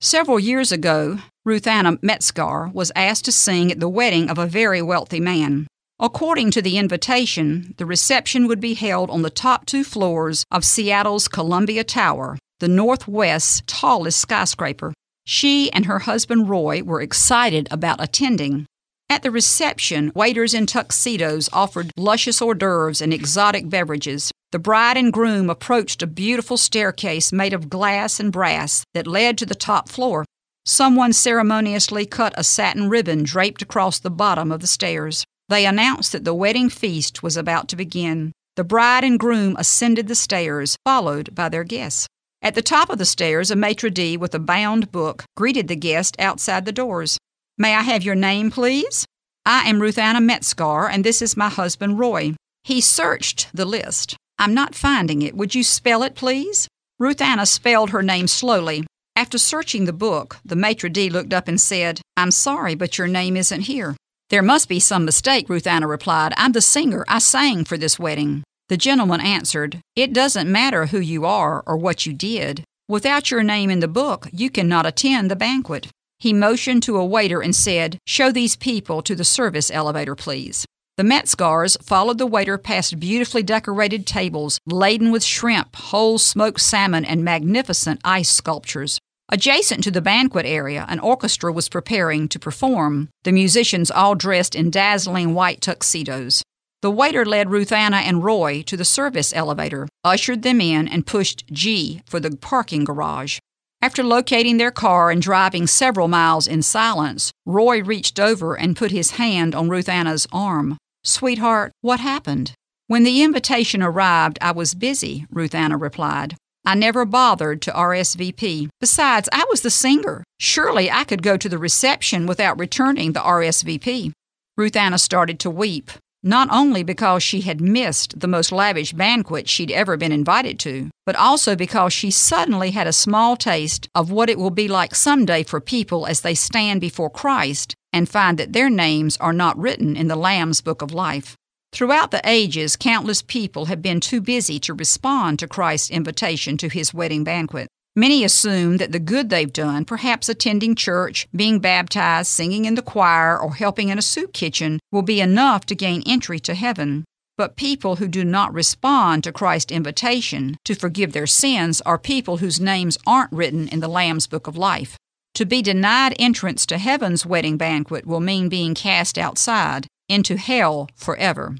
Several 0.00 0.40
years 0.40 0.72
ago, 0.72 1.18
Ruth 1.48 1.66
Anna 1.66 1.96
Metzgar 2.02 2.70
was 2.74 2.92
asked 2.94 3.24
to 3.24 3.32
sing 3.32 3.72
at 3.72 3.80
the 3.80 3.88
wedding 3.88 4.28
of 4.28 4.36
a 4.36 4.44
very 4.44 4.82
wealthy 4.82 5.18
man. 5.18 5.66
According 5.98 6.50
to 6.50 6.60
the 6.60 6.76
invitation, 6.76 7.72
the 7.78 7.86
reception 7.86 8.46
would 8.46 8.60
be 8.60 8.74
held 8.74 9.08
on 9.08 9.22
the 9.22 9.30
top 9.30 9.64
two 9.64 9.82
floors 9.82 10.44
of 10.50 10.62
Seattle's 10.62 11.26
Columbia 11.26 11.84
Tower, 11.84 12.36
the 12.60 12.68
Northwest's 12.68 13.62
tallest 13.66 14.20
skyscraper. 14.20 14.92
She 15.24 15.72
and 15.72 15.86
her 15.86 16.00
husband 16.00 16.50
Roy 16.50 16.82
were 16.82 17.00
excited 17.00 17.66
about 17.70 18.02
attending. 18.02 18.66
At 19.08 19.22
the 19.22 19.30
reception, 19.30 20.12
waiters 20.14 20.52
in 20.52 20.66
tuxedos 20.66 21.48
offered 21.50 21.92
luscious 21.96 22.42
hors 22.42 22.56
d'oeuvres 22.56 23.00
and 23.00 23.14
exotic 23.14 23.70
beverages. 23.70 24.30
The 24.52 24.58
bride 24.58 24.98
and 24.98 25.10
groom 25.10 25.48
approached 25.48 26.02
a 26.02 26.06
beautiful 26.06 26.58
staircase 26.58 27.32
made 27.32 27.54
of 27.54 27.70
glass 27.70 28.20
and 28.20 28.30
brass 28.30 28.84
that 28.92 29.06
led 29.06 29.38
to 29.38 29.46
the 29.46 29.54
top 29.54 29.88
floor. 29.88 30.26
Someone 30.68 31.14
ceremoniously 31.14 32.04
cut 32.04 32.34
a 32.36 32.44
satin 32.44 32.90
ribbon 32.90 33.22
draped 33.22 33.62
across 33.62 33.98
the 33.98 34.10
bottom 34.10 34.52
of 34.52 34.60
the 34.60 34.66
stairs. 34.66 35.24
They 35.48 35.64
announced 35.64 36.12
that 36.12 36.26
the 36.26 36.34
wedding 36.34 36.68
feast 36.68 37.22
was 37.22 37.38
about 37.38 37.68
to 37.68 37.76
begin. 37.76 38.32
The 38.54 38.64
bride 38.64 39.02
and 39.02 39.18
groom 39.18 39.56
ascended 39.58 40.08
the 40.08 40.14
stairs, 40.14 40.76
followed 40.84 41.34
by 41.34 41.48
their 41.48 41.64
guests. 41.64 42.06
At 42.42 42.54
the 42.54 42.60
top 42.60 42.90
of 42.90 42.98
the 42.98 43.06
stairs, 43.06 43.50
a 43.50 43.56
maitre 43.56 43.88
d' 43.88 44.18
with 44.18 44.34
a 44.34 44.38
bound 44.38 44.92
book 44.92 45.24
greeted 45.38 45.68
the 45.68 45.74
guest 45.74 46.16
outside 46.18 46.66
the 46.66 46.70
doors. 46.70 47.16
May 47.56 47.74
I 47.74 47.80
have 47.80 48.02
your 48.02 48.14
name, 48.14 48.50
please? 48.50 49.06
I 49.46 49.70
am 49.70 49.80
Ruth 49.80 49.96
Anna 49.96 50.20
Metzgar, 50.20 50.86
and 50.92 51.02
this 51.02 51.22
is 51.22 51.34
my 51.34 51.48
husband, 51.48 51.98
Roy. 51.98 52.34
He 52.62 52.82
searched 52.82 53.48
the 53.54 53.64
list. 53.64 54.18
I'm 54.38 54.52
not 54.52 54.74
finding 54.74 55.22
it. 55.22 55.34
Would 55.34 55.54
you 55.54 55.64
spell 55.64 56.02
it, 56.02 56.14
please? 56.14 56.68
Ruth 56.98 57.22
Anna 57.22 57.46
spelled 57.46 57.88
her 57.88 58.02
name 58.02 58.26
slowly. 58.28 58.84
After 59.18 59.36
searching 59.36 59.84
the 59.84 59.92
book, 59.92 60.36
the 60.44 60.54
maitre 60.54 60.88
d' 60.88 61.10
looked 61.10 61.34
up 61.34 61.48
and 61.48 61.60
said, 61.60 62.00
I'm 62.16 62.30
sorry, 62.30 62.76
but 62.76 62.98
your 62.98 63.08
name 63.08 63.36
isn't 63.36 63.62
here. 63.62 63.96
There 64.30 64.42
must 64.42 64.68
be 64.68 64.78
some 64.78 65.04
mistake, 65.04 65.48
Ruth 65.48 65.66
Anna 65.66 65.88
replied. 65.88 66.32
I'm 66.36 66.52
the 66.52 66.60
singer. 66.60 67.04
I 67.08 67.18
sang 67.18 67.64
for 67.64 67.76
this 67.76 67.98
wedding. 67.98 68.44
The 68.68 68.76
gentleman 68.76 69.20
answered, 69.20 69.80
It 69.96 70.12
doesn't 70.12 70.48
matter 70.48 70.86
who 70.86 71.00
you 71.00 71.24
are 71.24 71.64
or 71.66 71.76
what 71.76 72.06
you 72.06 72.12
did. 72.12 72.62
Without 72.86 73.28
your 73.28 73.42
name 73.42 73.70
in 73.70 73.80
the 73.80 73.88
book, 73.88 74.28
you 74.32 74.50
cannot 74.50 74.86
attend 74.86 75.32
the 75.32 75.34
banquet. 75.34 75.88
He 76.20 76.32
motioned 76.32 76.84
to 76.84 76.96
a 76.96 77.04
waiter 77.04 77.40
and 77.40 77.56
said, 77.56 77.98
Show 78.06 78.30
these 78.30 78.54
people 78.54 79.02
to 79.02 79.16
the 79.16 79.24
service 79.24 79.68
elevator, 79.68 80.14
please. 80.14 80.64
The 80.96 81.02
Metzgars 81.02 81.76
followed 81.82 82.18
the 82.18 82.26
waiter 82.26 82.56
past 82.56 83.00
beautifully 83.00 83.42
decorated 83.42 84.06
tables 84.06 84.60
laden 84.64 85.10
with 85.10 85.24
shrimp, 85.24 85.74
whole 85.74 86.18
smoked 86.18 86.60
salmon, 86.60 87.04
and 87.04 87.24
magnificent 87.24 88.00
ice 88.04 88.28
sculptures. 88.28 89.00
Adjacent 89.30 89.84
to 89.84 89.90
the 89.90 90.00
banquet 90.00 90.46
area, 90.46 90.86
an 90.88 91.00
orchestra 91.00 91.52
was 91.52 91.68
preparing 91.68 92.28
to 92.28 92.38
perform, 92.38 93.10
the 93.24 93.32
musicians 93.32 93.90
all 93.90 94.14
dressed 94.14 94.54
in 94.54 94.70
dazzling 94.70 95.34
white 95.34 95.60
tuxedos. 95.60 96.42
The 96.80 96.90
waiter 96.90 97.26
led 97.26 97.50
Ruth 97.50 97.70
Anna 97.70 97.98
and 97.98 98.24
Roy 98.24 98.62
to 98.62 98.74
the 98.74 98.86
service 98.86 99.34
elevator, 99.36 99.86
ushered 100.02 100.42
them 100.42 100.62
in, 100.62 100.88
and 100.88 101.06
pushed 101.06 101.44
G 101.52 102.00
for 102.06 102.20
the 102.20 102.38
parking 102.38 102.84
garage. 102.84 103.38
After 103.82 104.02
locating 104.02 104.56
their 104.56 104.70
car 104.70 105.10
and 105.10 105.20
driving 105.20 105.66
several 105.66 106.08
miles 106.08 106.46
in 106.46 106.62
silence, 106.62 107.30
Roy 107.44 107.82
reached 107.82 108.18
over 108.18 108.54
and 108.54 108.76
put 108.76 108.92
his 108.92 109.12
hand 109.12 109.54
on 109.54 109.68
Ruth 109.68 109.90
Anna's 109.90 110.26
arm. 110.32 110.78
Sweetheart, 111.04 111.72
what 111.82 112.00
happened? 112.00 112.54
When 112.86 113.04
the 113.04 113.22
invitation 113.22 113.82
arrived, 113.82 114.38
I 114.40 114.52
was 114.52 114.74
busy, 114.74 115.26
Ruth 115.30 115.54
Anna 115.54 115.76
replied. 115.76 116.34
I 116.68 116.74
never 116.74 117.06
bothered 117.06 117.62
to 117.62 117.72
RSVP. 117.72 118.68
Besides, 118.78 119.26
I 119.32 119.46
was 119.48 119.62
the 119.62 119.70
singer. 119.70 120.22
Surely 120.38 120.90
I 120.90 121.04
could 121.04 121.22
go 121.22 121.38
to 121.38 121.48
the 121.48 121.56
reception 121.56 122.26
without 122.26 122.58
returning 122.58 123.12
the 123.12 123.20
RSVP. 123.20 124.12
Ruth 124.54 124.76
Anna 124.76 124.98
started 124.98 125.40
to 125.40 125.50
weep 125.50 125.90
not 126.22 126.46
only 126.50 126.82
because 126.82 127.22
she 127.22 127.40
had 127.40 127.62
missed 127.62 128.20
the 128.20 128.28
most 128.28 128.52
lavish 128.52 128.92
banquet 128.92 129.48
she'd 129.48 129.70
ever 129.70 129.96
been 129.96 130.12
invited 130.12 130.58
to, 130.58 130.90
but 131.06 131.16
also 131.16 131.56
because 131.56 131.94
she 131.94 132.10
suddenly 132.10 132.72
had 132.72 132.86
a 132.86 132.92
small 132.92 133.34
taste 133.34 133.88
of 133.94 134.10
what 134.10 134.28
it 134.28 134.38
will 134.38 134.50
be 134.50 134.68
like 134.68 134.94
someday 134.94 135.42
for 135.42 135.62
people 135.62 136.06
as 136.06 136.20
they 136.20 136.34
stand 136.34 136.82
before 136.82 137.08
Christ 137.08 137.74
and 137.94 138.10
find 138.10 138.36
that 138.36 138.52
their 138.52 138.68
names 138.68 139.16
are 139.18 139.32
not 139.32 139.56
written 139.56 139.96
in 139.96 140.08
the 140.08 140.16
Lamb's 140.16 140.60
Book 140.60 140.82
of 140.82 140.92
Life. 140.92 141.34
Throughout 141.72 142.10
the 142.10 142.22
ages, 142.24 142.76
countless 142.76 143.22
people 143.22 143.66
have 143.66 143.82
been 143.82 144.00
too 144.00 144.20
busy 144.20 144.58
to 144.60 144.74
respond 144.74 145.38
to 145.38 145.46
Christ's 145.46 145.90
invitation 145.90 146.56
to 146.58 146.68
his 146.68 146.94
wedding 146.94 147.24
banquet. 147.24 147.68
Many 147.94 148.24
assume 148.24 148.76
that 148.76 148.92
the 148.92 149.00
good 149.00 149.28
they've 149.28 149.52
done, 149.52 149.84
perhaps 149.84 150.28
attending 150.28 150.74
church, 150.74 151.26
being 151.34 151.58
baptized, 151.58 152.28
singing 152.28 152.64
in 152.64 152.74
the 152.74 152.82
choir, 152.82 153.38
or 153.38 153.54
helping 153.54 153.88
in 153.88 153.98
a 153.98 154.02
soup 154.02 154.32
kitchen, 154.32 154.78
will 154.92 155.02
be 155.02 155.20
enough 155.20 155.66
to 155.66 155.74
gain 155.74 156.02
entry 156.06 156.38
to 156.40 156.54
heaven. 156.54 157.04
But 157.36 157.56
people 157.56 157.96
who 157.96 158.08
do 158.08 158.24
not 158.24 158.54
respond 158.54 159.24
to 159.24 159.32
Christ's 159.32 159.72
invitation 159.72 160.56
to 160.64 160.74
forgive 160.74 161.12
their 161.12 161.26
sins 161.26 161.80
are 161.82 161.98
people 161.98 162.38
whose 162.38 162.60
names 162.60 162.98
aren't 163.06 163.32
written 163.32 163.68
in 163.68 163.80
the 163.80 163.88
Lamb's 163.88 164.26
Book 164.26 164.46
of 164.46 164.56
Life. 164.56 164.96
To 165.34 165.44
be 165.44 165.62
denied 165.62 166.16
entrance 166.18 166.66
to 166.66 166.78
heaven's 166.78 167.26
wedding 167.26 167.56
banquet 167.56 168.06
will 168.06 168.20
mean 168.20 168.48
being 168.48 168.74
cast 168.74 169.18
outside, 169.18 169.86
into 170.08 170.36
hell 170.36 170.88
forever. 170.94 171.56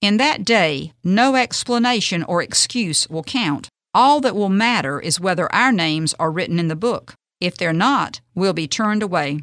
In 0.00 0.16
that 0.16 0.44
day, 0.44 0.92
no 1.04 1.36
explanation 1.36 2.22
or 2.24 2.42
excuse 2.42 3.08
will 3.08 3.22
count. 3.22 3.68
All 3.94 4.20
that 4.20 4.34
will 4.34 4.48
matter 4.48 5.00
is 5.00 5.20
whether 5.20 5.52
our 5.54 5.70
names 5.70 6.14
are 6.18 6.30
written 6.30 6.58
in 6.58 6.68
the 6.68 6.76
book. 6.76 7.14
If 7.40 7.56
they're 7.56 7.72
not, 7.72 8.20
we'll 8.34 8.52
be 8.52 8.66
turned 8.66 9.02
away. 9.02 9.42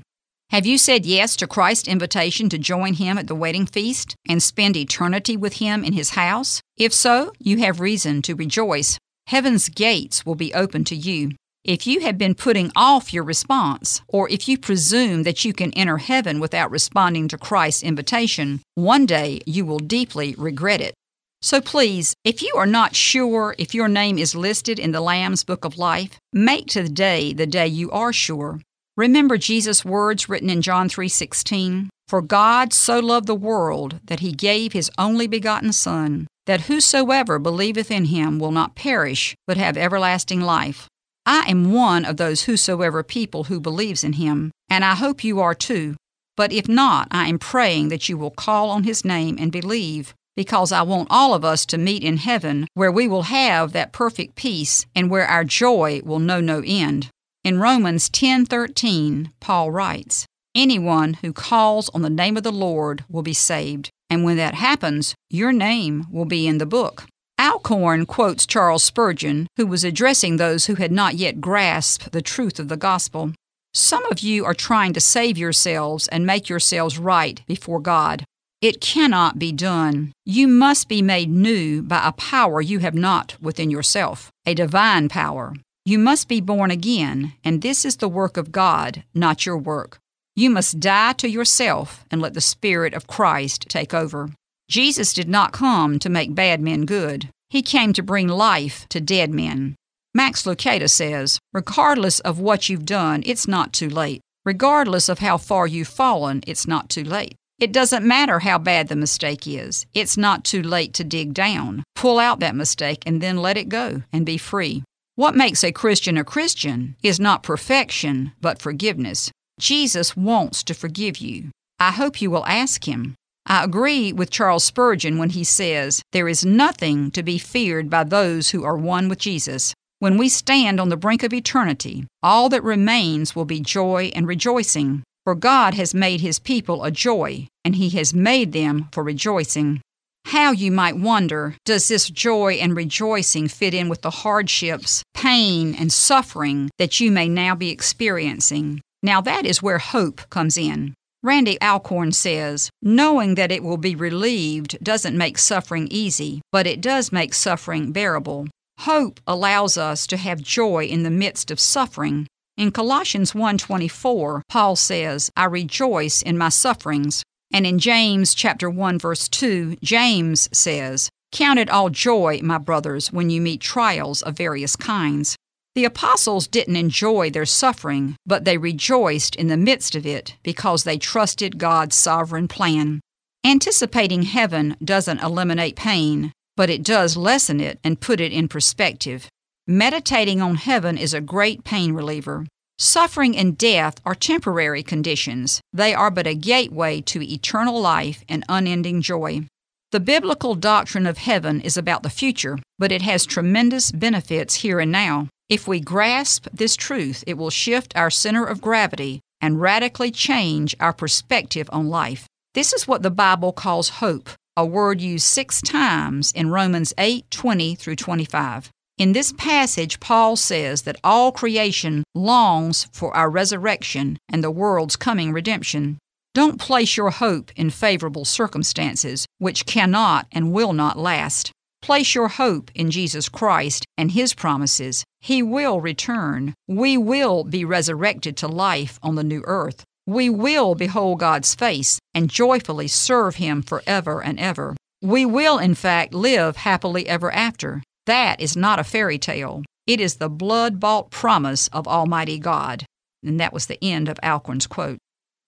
Have 0.50 0.66
you 0.66 0.80
said 0.80 1.06
yes 1.06 1.36
to 1.36 1.48
Christ's 1.48 1.88
invitation 1.88 2.50
to 2.50 2.58
join 2.58 2.96
him 2.96 3.20
at 3.20 3.28
the 3.28 3.36
wedding 3.36 3.68
feast 3.68 4.16
and 4.28 4.42
spend 4.42 4.76
eternity 4.76 5.38
with 5.38 5.58
him 5.58 5.84
in 5.84 5.94
his 5.94 6.12
house? 6.12 6.60
If 6.76 6.92
so, 6.92 7.32
you 7.38 7.58
have 7.58 7.80
reason 7.80 8.24
to 8.24 8.36
rejoice. 8.36 8.98
Heaven's 9.28 9.70
gates 9.70 10.26
will 10.26 10.34
be 10.34 10.54
open 10.56 10.84
to 10.86 10.96
you. 10.96 11.34
If 11.66 11.86
you 11.86 12.00
have 12.00 12.18
been 12.18 12.36
putting 12.36 12.72
off 12.74 13.14
your 13.14 13.24
response, 13.24 14.02
or 14.08 14.30
if 14.30 14.48
you 14.48 14.58
presume 14.58 15.24
that 15.24 15.44
you 15.44 15.52
can 15.52 15.74
enter 15.74 15.98
heaven 15.98 16.40
without 16.40 16.72
responding 16.72 17.28
to 17.28 17.38
Christ's 17.38 17.84
invitation, 17.84 18.62
one 18.76 19.06
day 19.06 19.42
you 19.46 19.66
will 19.66 19.80
deeply 19.80 20.36
regret 20.38 20.80
it. 20.80 20.94
So 21.42 21.60
please, 21.60 22.14
if 22.24 22.42
you 22.42 22.54
are 22.56 22.66
not 22.66 22.96
sure 22.96 23.56
if 23.58 23.74
your 23.74 23.90
name 23.90 24.18
is 24.18 24.36
listed 24.36 24.80
in 24.80 24.94
the 24.94 25.02
Lamb's 25.02 25.44
Book 25.44 25.66
of 25.66 25.78
Life, 25.78 26.18
make 26.32 26.68
today 26.68 27.34
the 27.34 27.46
day 27.46 27.68
you 27.68 27.92
are 27.92 28.14
sure. 28.14 28.62
Remember 28.96 29.38
Jesus' 29.38 29.84
words 29.84 30.30
written 30.30 30.50
in 30.50 30.62
John 30.62 30.88
3:16, 30.88 31.90
"For 32.08 32.22
God 32.22 32.72
so 32.72 33.00
loved 33.00 33.28
the 33.28 33.36
world 33.36 34.00
that 34.06 34.22
he 34.22 34.32
gave 34.32 34.72
his 34.72 34.90
only 34.98 35.28
begotten 35.28 35.74
son, 35.74 36.26
that 36.46 36.62
whosoever 36.62 37.38
believeth 37.38 37.92
in 37.92 38.06
him 38.06 38.40
will 38.40 38.52
not 38.52 38.76
perish, 38.76 39.36
but 39.46 39.58
have 39.58 39.76
everlasting 39.76 40.40
life." 40.40 40.88
I 41.26 41.46
am 41.48 41.74
one 41.74 42.06
of 42.06 42.18
those 42.18 42.44
whosoever 42.44 43.04
people 43.04 43.46
who 43.46 43.60
believes 43.60 44.04
in 44.04 44.14
him, 44.14 44.52
and 44.70 44.84
I 44.84 44.96
hope 44.96 45.24
you 45.24 45.40
are 45.40 45.56
too. 45.56 45.96
But 46.36 46.52
if 46.52 46.68
not, 46.68 47.08
I 47.12 47.28
am 47.28 47.40
praying 47.40 47.90
that 47.90 48.08
you 48.08 48.18
will 48.18 48.32
call 48.32 48.70
on 48.70 48.84
his 48.84 49.04
name 49.04 49.38
and 49.40 49.52
believe, 49.52 50.14
because 50.36 50.72
I 50.72 50.84
want 50.84 51.10
all 51.12 51.34
of 51.34 51.44
us 51.44 51.66
to 51.66 51.78
meet 51.78 52.02
in 52.02 52.18
heaven 52.18 52.66
where 52.74 52.92
we 52.92 53.08
will 53.08 53.24
have 53.24 53.74
that 53.74 53.92
perfect 53.92 54.36
peace 54.36 54.86
and 54.96 55.12
where 55.12 55.28
our 55.28 55.44
joy 55.44 56.02
will 56.06 56.20
know 56.20 56.40
no 56.40 56.64
end. 56.66 57.10
In 57.44 57.60
Romans 57.60 58.10
10:13, 58.10 59.32
Paul 59.40 59.72
writes, 59.72 60.26
"Anyone 60.56 61.16
who 61.16 61.34
calls 61.34 61.90
on 61.90 62.02
the 62.02 62.10
name 62.10 62.38
of 62.38 62.44
the 62.44 62.52
Lord 62.52 63.04
will 63.10 63.22
be 63.22 63.34
saved, 63.34 63.90
and 64.10 64.24
when 64.24 64.38
that 64.38 64.56
happens, 64.56 65.14
your 65.30 65.52
name 65.52 66.08
will 66.10 66.26
be 66.26 66.48
in 66.48 66.58
the 66.58 66.66
book." 66.66 67.06
Alcorn 67.50 68.06
quotes 68.06 68.46
Charles 68.46 68.84
Spurgeon, 68.84 69.48
who 69.58 69.66
was 69.66 69.84
addressing 69.84 70.38
those 70.38 70.68
who 70.68 70.76
had 70.76 70.92
not 70.92 71.16
yet 71.16 71.42
grasped 71.42 72.12
the 72.12 72.22
truth 72.22 72.60
of 72.60 72.68
the 72.68 72.78
gospel. 72.78 73.34
Some 73.74 74.06
of 74.06 74.20
you 74.20 74.46
are 74.46 74.54
trying 74.54 74.94
to 74.94 75.00
save 75.00 75.36
yourselves 75.36 76.08
and 76.10 76.28
make 76.28 76.48
yourselves 76.48 77.00
right 77.00 77.42
before 77.48 77.80
God. 77.80 78.24
It 78.62 78.82
cannot 78.82 79.40
be 79.40 79.52
done. 79.52 80.12
You 80.26 80.48
must 80.48 80.88
be 80.88 81.02
made 81.02 81.32
new 81.32 81.82
by 81.82 82.08
a 82.08 82.12
power 82.12 82.62
you 82.62 82.80
have 82.80 82.94
not 82.94 83.36
within 83.42 83.72
yourself, 83.72 84.30
a 84.46 84.54
divine 84.54 85.10
power. 85.10 85.56
You 85.86 85.98
must 85.98 86.28
be 86.28 86.42
born 86.42 86.70
again, 86.70 87.34
and 87.44 87.64
this 87.64 87.84
is 87.84 87.98
the 87.98 88.08
work 88.08 88.38
of 88.38 88.52
God, 88.52 89.04
not 89.16 89.48
your 89.48 89.58
work. 89.58 89.98
You 90.36 90.52
must 90.52 90.80
die 90.80 91.14
to 91.14 91.28
yourself 91.28 92.06
and 92.12 92.22
let 92.22 92.36
the 92.36 92.42
Spirit 92.42 92.94
of 92.94 93.08
Christ 93.08 93.66
take 93.70 93.92
over. 93.92 94.30
Jesus 94.70 95.14
did 95.14 95.28
not 95.28 95.52
come 95.52 95.98
to 95.98 96.10
make 96.10 96.36
bad 96.36 96.62
men 96.62 96.86
good. 96.86 97.28
He 97.50 97.62
came 97.62 97.94
to 97.94 98.04
bring 98.04 98.28
life 98.28 98.88
to 98.90 99.02
dead 99.02 99.32
men. 99.32 99.76
Max 100.14 100.44
Lucado 100.44 100.90
says, 100.90 101.40
regardless 101.54 102.20
of 102.22 102.40
what 102.40 102.70
you've 102.70 102.86
done, 102.86 103.24
it's 103.26 103.48
not 103.48 103.74
too 103.74 103.90
late. 103.90 104.22
Regardless 104.46 105.10
of 105.10 105.20
how 105.20 105.38
far 105.38 105.68
you've 105.68 105.88
fallen, 105.88 106.42
it's 106.48 106.68
not 106.68 106.90
too 106.90 107.04
late. 107.04 107.36
It 107.60 107.74
doesn't 107.74 108.06
matter 108.06 108.40
how 108.40 108.58
bad 108.58 108.88
the 108.88 108.96
mistake 108.96 109.46
is. 109.46 109.86
It's 109.94 110.16
not 110.16 110.44
too 110.44 110.64
late 110.64 110.94
to 110.94 111.04
dig 111.04 111.34
down, 111.34 111.84
pull 111.94 112.18
out 112.18 112.40
that 112.40 112.56
mistake, 112.56 113.04
and 113.06 113.20
then 113.22 113.38
let 113.38 113.58
it 113.58 113.68
go 113.68 114.04
and 114.14 114.26
be 114.26 114.38
free. 114.38 114.84
What 115.16 115.36
makes 115.36 115.64
a 115.64 115.74
Christian 115.74 116.18
a 116.18 116.24
Christian 116.24 116.96
is 117.04 117.20
not 117.20 117.44
perfection, 117.44 118.32
but 118.40 118.62
forgiveness. 118.62 119.30
Jesus 119.60 120.16
wants 120.16 120.64
to 120.64 120.74
forgive 120.74 121.18
you. 121.18 121.50
I 121.80 121.92
hope 121.92 122.22
you 122.22 122.32
will 122.32 122.46
ask 122.46 122.88
him. 122.88 123.16
I 123.50 123.64
agree 123.64 124.14
with 124.14 124.30
Charles 124.30 124.64
Spurgeon 124.64 125.18
when 125.18 125.32
he 125.32 125.44
says, 125.44 126.04
There 126.12 126.28
is 126.28 126.46
nothing 126.46 127.10
to 127.12 127.24
be 127.24 127.40
feared 127.40 127.90
by 127.90 128.04
those 128.04 128.52
who 128.52 128.64
are 128.64 128.78
one 128.78 129.10
with 129.10 129.18
Jesus. 129.18 129.74
When 129.98 130.20
we 130.20 130.30
stand 130.30 130.80
on 130.80 130.90
the 130.90 130.96
brink 130.96 131.24
of 131.24 131.34
eternity, 131.34 132.06
all 132.22 132.48
that 132.50 132.64
remains 132.64 133.36
will 133.36 133.46
be 133.46 133.60
joy 133.60 134.12
and 134.14 134.28
rejoicing. 134.28 135.02
For 135.26 135.34
God 135.34 135.74
has 135.74 135.96
made 135.96 136.22
his 136.22 136.38
people 136.38 136.84
a 136.84 136.92
joy, 136.92 137.48
and 137.66 137.76
he 137.76 137.90
has 137.90 138.14
made 138.14 138.54
them 138.54 138.88
for 138.92 139.04
rejoicing. 139.04 139.82
How, 140.26 140.52
you 140.52 140.72
might 140.72 140.98
wonder, 140.98 141.56
does 141.66 141.88
this 141.88 142.08
joy 142.08 142.54
and 142.62 142.76
rejoicing 142.76 143.48
fit 143.48 143.74
in 143.74 143.90
with 143.90 144.04
the 144.04 144.12
hardships, 144.12 145.04
pain, 145.16 145.74
and 145.74 145.92
suffering 145.92 146.70
that 146.78 147.00
you 147.00 147.12
may 147.12 147.28
now 147.28 147.56
be 147.56 147.72
experiencing? 147.72 148.82
Now, 149.02 149.22
that 149.22 149.46
is 149.46 149.64
where 149.64 149.80
hope 149.80 150.30
comes 150.30 150.56
in. 150.56 150.94
Randy 151.22 151.62
Alcorn 151.62 152.12
says, 152.12 152.70
Knowing 152.82 153.36
that 153.36 153.52
it 153.52 153.64
will 153.64 153.78
be 153.78 153.96
relieved 153.96 154.78
doesn't 154.84 155.18
make 155.18 155.38
suffering 155.38 155.88
easy, 155.92 156.42
but 156.52 156.66
it 156.66 156.82
does 156.82 157.12
make 157.12 157.34
suffering 157.34 157.92
bearable. 157.92 158.48
Hope 158.80 159.20
allows 159.28 159.78
us 159.78 160.08
to 160.08 160.18
have 160.18 160.42
joy 160.42 160.86
in 160.86 161.04
the 161.04 161.10
midst 161.10 161.52
of 161.52 161.60
suffering 161.60 162.28
in 162.60 162.72
Colossians 162.72 163.34
1:24, 163.34 164.42
Paul 164.50 164.76
says, 164.76 165.32
"I 165.38 165.46
rejoice 165.46 166.22
in 166.22 166.38
my 166.38 166.50
sufferings." 166.50 167.24
And 167.54 167.66
in 167.66 167.80
James 167.80 168.34
chapter 168.34 168.70
1 168.70 169.00
verse 169.00 169.30
2, 169.30 169.78
James 169.82 170.50
says, 170.52 171.10
"Count 171.32 171.58
it 171.58 171.70
all 171.70 171.90
joy, 171.90 172.42
my 172.44 172.58
brothers, 172.58 173.14
when 173.14 173.30
you 173.30 173.40
meet 173.40 173.62
trials 173.62 174.22
of 174.22 174.36
various 174.36 174.76
kinds." 174.76 175.38
The 175.76 175.86
apostles 175.86 176.48
didn't 176.48 176.76
enjoy 176.76 177.30
their 177.30 177.46
suffering, 177.46 178.16
but 178.26 178.44
they 178.44 178.58
rejoiced 178.58 179.36
in 179.36 179.48
the 179.48 179.58
midst 179.58 179.96
of 179.96 180.06
it 180.06 180.36
because 180.44 180.84
they 180.84 180.98
trusted 180.98 181.58
God's 181.58 181.96
sovereign 181.96 182.48
plan. 182.48 183.00
Anticipating 183.46 184.24
heaven 184.24 184.76
doesn't 184.84 185.24
eliminate 185.24 185.76
pain, 185.76 186.34
but 186.58 186.70
it 186.70 186.84
does 186.84 187.16
lessen 187.16 187.60
it 187.60 187.80
and 187.84 188.02
put 188.02 188.20
it 188.20 188.34
in 188.34 188.48
perspective. 188.48 189.30
Meditating 189.68 190.42
on 190.42 190.56
heaven 190.56 190.98
is 190.98 191.14
a 191.14 191.22
great 191.22 191.64
pain 191.64 191.94
reliever. 191.94 192.46
Suffering 192.78 193.38
and 193.38 193.58
death 193.58 194.02
are 194.06 194.16
temporary 194.16 194.84
conditions. 194.84 195.62
They 195.72 195.94
are 195.94 196.10
but 196.10 196.28
a 196.28 196.34
gateway 196.34 197.02
to 197.02 197.22
eternal 197.22 197.80
life 197.80 198.24
and 198.28 198.44
unending 198.50 199.02
joy. 199.02 199.48
The 199.92 200.00
biblical 200.00 200.56
doctrine 200.56 201.06
of 201.06 201.18
heaven 201.18 201.62
is 201.62 201.78
about 201.78 202.04
the 202.04 202.10
future, 202.10 202.58
but 202.78 202.92
it 202.92 203.02
has 203.02 203.26
tremendous 203.26 203.92
benefits 203.92 204.56
here 204.56 204.80
and 204.80 204.92
now. 204.92 205.28
If 205.50 205.68
we 205.68 205.80
grasp 205.80 206.48
this 206.54 206.76
truth, 206.76 207.24
it 207.26 207.36
will 207.36 207.50
shift 207.50 207.92
our 207.96 208.12
center 208.12 208.46
of 208.46 208.62
gravity 208.62 209.22
and 209.42 209.60
radically 209.60 210.12
change 210.12 210.76
our 210.80 210.94
perspective 210.94 211.68
on 211.74 211.90
life. 211.90 212.28
This 212.54 212.72
is 212.72 212.88
what 212.88 213.02
the 213.02 213.10
Bible 213.10 213.52
calls 213.52 213.90
hope, 213.90 214.30
a 214.56 214.64
word 214.64 215.02
used 215.02 215.26
six 215.26 215.60
times 215.60 216.32
in 216.34 216.52
Romans 216.52 216.94
8 217.00 217.32
20 217.32 217.74
through 217.74 217.96
25. 217.96 218.70
In 219.00 219.14
this 219.14 219.32
passage, 219.32 220.00
Paul 220.00 220.36
says 220.36 220.84
that 220.84 221.00
all 221.04 221.32
creation 221.32 222.04
longs 222.14 222.88
for 222.92 223.16
our 223.16 223.30
resurrection 223.30 224.20
and 224.32 224.44
the 224.44 224.52
world's 224.52 224.98
coming 224.98 225.34
redemption. 225.34 225.98
Don't 226.36 226.60
place 226.60 226.96
your 226.96 227.10
hope 227.10 227.52
in 227.56 227.72
favorable 227.72 228.26
circumstances, 228.26 229.26
which 229.40 229.66
cannot 229.66 230.28
and 230.32 230.54
will 230.54 230.74
not 230.74 231.00
last. 231.00 231.52
Place 231.82 232.14
your 232.14 232.28
hope 232.28 232.70
in 232.76 232.92
Jesus 232.92 233.30
Christ 233.30 233.86
and 233.98 234.12
His 234.12 234.36
promises. 234.36 235.06
He 235.20 235.44
will 235.44 235.82
return. 235.82 236.54
We 236.68 236.98
will 236.98 237.44
be 237.44 237.66
resurrected 237.66 238.38
to 238.38 238.48
life 238.48 239.00
on 239.04 239.16
the 239.16 239.24
new 239.24 239.44
earth. 239.46 239.84
We 240.08 240.30
will 240.30 240.76
behold 240.76 241.20
God's 241.20 241.54
face 241.54 242.00
and 242.14 242.30
joyfully 242.30 242.88
serve 242.88 243.36
Him 243.36 243.62
forever 243.62 244.24
and 244.24 244.40
ever. 244.40 244.76
We 245.02 245.26
will, 245.26 245.60
in 245.60 245.76
fact, 245.76 246.14
live 246.14 246.58
happily 246.58 247.08
ever 247.08 247.32
after. 247.32 247.84
That 248.06 248.42
is 248.42 248.58
not 248.58 248.80
a 248.80 248.84
fairy 248.84 249.20
tale. 249.20 249.64
It 249.86 250.00
is 250.00 250.16
the 250.16 250.30
blood 250.30 250.80
bought 250.80 251.12
promise 251.12 251.68
of 251.70 251.88
Almighty 251.88 252.40
God. 252.40 252.86
And 253.24 253.40
that 253.40 253.54
was 253.54 253.68
the 253.68 253.84
end 253.84 254.10
of 254.10 254.20
Alcorn's 254.24 254.68
quote. 254.68 254.98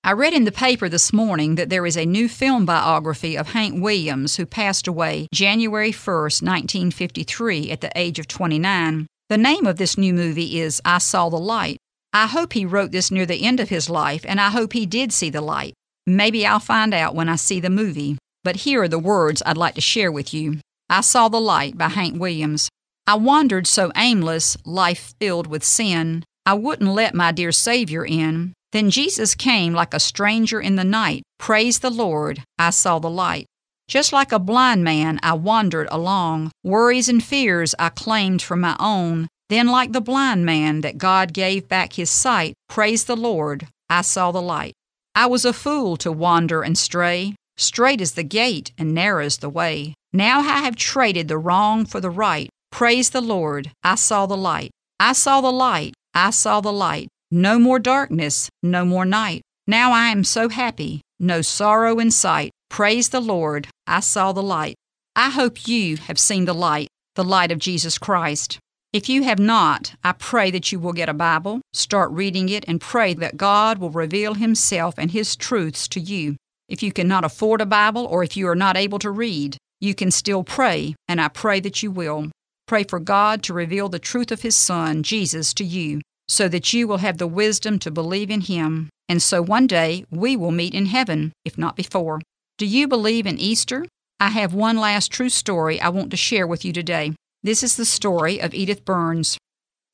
I 0.04 0.14
read 0.14 0.34
in 0.34 0.46
the 0.46 0.52
paper 0.52 0.90
this 0.90 1.14
morning 1.14 1.56
that 1.56 1.70
there 1.70 1.86
is 1.86 1.96
a 1.96 2.08
new 2.08 2.28
film 2.28 2.66
biography 2.66 3.38
of 3.38 3.50
Hank 3.50 3.84
Williams 3.84 4.36
who 4.36 4.48
passed 4.48 4.88
away 4.88 5.28
January 5.32 5.92
1, 5.92 6.16
1953, 6.16 7.70
at 7.70 7.82
the 7.82 7.92
age 7.96 8.18
of 8.18 8.28
29. 8.28 9.06
The 9.32 9.38
name 9.38 9.66
of 9.66 9.78
this 9.78 9.98
new 9.98 10.14
movie 10.14 10.60
is 10.60 10.82
I 10.84 10.98
Saw 10.98 11.30
the 11.30 11.38
Light. 11.38 11.78
I 12.12 12.28
hope 12.28 12.52
he 12.52 12.66
wrote 12.66 12.92
this 12.92 13.10
near 13.10 13.26
the 13.26 13.46
end 13.46 13.62
of 13.62 13.70
his 13.70 13.90
life, 13.90 14.26
and 14.28 14.42
I 14.42 14.50
hope 14.50 14.74
he 14.74 14.86
did 14.86 15.14
see 15.14 15.30
the 15.30 15.40
light. 15.40 15.74
Maybe 16.06 16.46
I'll 16.46 16.60
find 16.60 16.94
out 16.94 17.16
when 17.16 17.30
I 17.30 17.38
see 17.38 17.62
the 17.62 17.70
movie. 17.70 18.18
But 18.44 18.58
here 18.68 18.82
are 18.84 18.90
the 18.90 19.00
words 19.00 19.42
I'd 19.46 19.56
like 19.56 19.76
to 19.76 19.80
share 19.80 20.12
with 20.12 20.34
you. 20.34 20.60
I 20.90 21.00
Saw 21.00 21.30
the 21.30 21.40
Light 21.40 21.78
by 21.78 21.88
Hank 21.88 22.20
Williams. 22.20 22.68
I 23.08 23.16
wandered 23.16 23.68
so 23.68 23.90
aimless, 23.96 24.58
life 24.66 25.14
filled 25.18 25.48
with 25.48 25.64
sin, 25.64 26.26
I 26.46 26.56
wouldn't 26.56 26.90
let 26.92 27.16
my 27.16 27.32
dear 27.32 27.54
Savior 27.54 28.06
in. 28.06 28.52
Then 28.74 28.90
Jesus 28.90 29.34
came 29.34 29.72
like 29.72 29.94
a 29.94 30.02
stranger 30.02 30.60
in 30.60 30.76
the 30.76 30.84
night. 30.84 31.24
Praise 31.40 31.80
the 31.80 31.90
Lord, 31.90 32.44
I 32.60 32.72
saw 32.72 33.00
the 33.00 33.10
light. 33.10 33.46
Just 33.92 34.14
like 34.14 34.32
a 34.32 34.40
blind 34.40 34.86
man, 34.86 35.20
I 35.22 35.34
wandered 35.34 35.90
along. 35.92 36.52
Worries 36.64 37.10
and 37.10 37.22
fears 37.22 37.76
I 37.78 37.90
claimed 37.90 38.42
for 38.42 38.56
my 38.56 38.78
own. 38.80 39.28
Then, 39.50 39.68
like 39.68 39.92
the 39.92 40.00
blind 40.00 40.46
man 40.46 40.80
that 40.80 40.98
God 40.98 41.34
gave 41.34 41.68
back 41.68 41.92
his 41.92 42.10
sight, 42.10 42.54
praise 42.70 43.04
the 43.04 43.18
Lord, 43.18 43.68
I 43.90 44.02
saw 44.02 44.32
the 44.32 44.42
light. 44.42 44.72
I 45.14 45.26
was 45.26 45.44
a 45.44 45.52
fool 45.52 45.98
to 45.98 46.10
wander 46.10 46.64
and 46.64 46.78
stray. 46.78 47.36
Straight 47.58 48.00
is 48.00 48.14
the 48.14 48.24
gate 48.24 48.72
and 48.78 48.94
narrow 48.94 49.26
is 49.26 49.40
the 49.40 49.50
way. 49.50 49.94
Now 50.14 50.40
I 50.40 50.60
have 50.60 50.78
traded 50.78 51.28
the 51.28 51.38
wrong 51.38 51.86
for 51.86 52.00
the 52.00 52.10
right. 52.10 52.48
Praise 52.72 53.10
the 53.10 53.20
Lord, 53.20 53.72
I 53.84 53.96
saw 53.96 54.26
the 54.26 54.38
light. 54.38 54.72
I 55.02 55.12
saw 55.12 55.42
the 55.42 55.52
light, 55.52 55.96
I 56.14 56.30
saw 56.30 56.62
the 56.62 56.72
light. 56.72 57.10
No 57.30 57.60
more 57.60 57.78
darkness, 57.78 58.48
no 58.64 58.86
more 58.86 59.04
night. 59.04 59.42
Now 59.68 59.92
I 59.92 60.12
am 60.12 60.24
so 60.24 60.48
happy, 60.48 61.02
no 61.20 61.42
sorrow 61.42 62.00
in 62.00 62.10
sight. 62.10 62.52
Praise 62.72 63.10
the 63.10 63.20
Lord, 63.20 63.68
I 63.92 64.00
saw 64.00 64.32
the 64.32 64.42
light. 64.42 64.76
I 65.18 65.30
hope 65.30 65.68
you 65.68 65.98
have 65.98 66.18
seen 66.18 66.46
the 66.46 66.54
light, 66.54 66.88
the 67.16 67.26
light 67.26 67.52
of 67.52 67.60
Jesus 67.60 67.98
Christ. 67.98 68.58
If 68.94 69.10
you 69.10 69.24
have 69.24 69.38
not, 69.38 69.96
I 70.02 70.14
pray 70.14 70.50
that 70.52 70.72
you 70.72 70.80
will 70.80 70.94
get 70.94 71.10
a 71.10 71.14
Bible, 71.14 71.60
start 71.74 72.10
reading 72.12 72.48
it, 72.48 72.64
and 72.70 72.80
pray 72.80 73.14
that 73.16 73.36
God 73.36 73.80
will 73.80 73.90
reveal 73.90 74.36
Himself 74.36 74.96
and 74.98 75.12
His 75.12 75.36
truths 75.36 75.90
to 75.90 76.00
you. 76.00 76.38
If 76.70 76.82
you 76.82 76.94
cannot 76.94 77.26
afford 77.26 77.60
a 77.60 77.66
Bible 77.66 78.06
or 78.06 78.24
if 78.24 78.38
you 78.38 78.48
are 78.48 78.56
not 78.56 78.78
able 78.78 79.00
to 79.00 79.12
read, 79.12 79.58
you 79.82 79.94
can 79.94 80.10
still 80.10 80.46
pray, 80.46 80.96
and 81.10 81.20
I 81.20 81.28
pray 81.28 81.60
that 81.60 81.84
you 81.84 81.92
will. 81.92 82.32
Pray 82.68 82.86
for 82.86 83.00
God 83.00 83.44
to 83.44 83.54
reveal 83.54 83.90
the 83.90 84.00
truth 84.00 84.32
of 84.32 84.42
His 84.42 84.56
Son, 84.56 85.04
Jesus, 85.04 85.54
to 85.56 85.66
you 85.66 86.00
so 86.32 86.48
that 86.48 86.72
you 86.72 86.88
will 86.88 87.00
have 87.00 87.18
the 87.18 87.28
wisdom 87.28 87.78
to 87.78 87.92
believe 87.92 88.32
in 88.32 88.40
Him, 88.40 88.90
and 89.10 89.22
so 89.22 89.42
one 89.42 89.68
day 89.68 90.06
we 90.10 90.38
will 90.38 90.52
meet 90.52 90.74
in 90.74 90.86
heaven, 90.86 91.34
if 91.44 91.58
not 91.58 91.76
before. 91.76 92.22
Do 92.62 92.68
you 92.68 92.88
believe 92.88 93.26
in 93.26 93.40
Easter? 93.40 93.88
I 94.20 94.30
have 94.30 94.54
one 94.54 94.78
last 94.78 95.12
true 95.12 95.30
story 95.30 95.82
I 95.82 95.90
want 95.90 96.12
to 96.12 96.16
share 96.16 96.46
with 96.46 96.64
you 96.64 96.72
today. 96.72 97.16
This 97.42 97.64
is 97.64 97.76
the 97.76 97.86
story 97.86 98.40
of 98.40 98.54
Edith 98.54 98.86
Burns. 98.86 99.40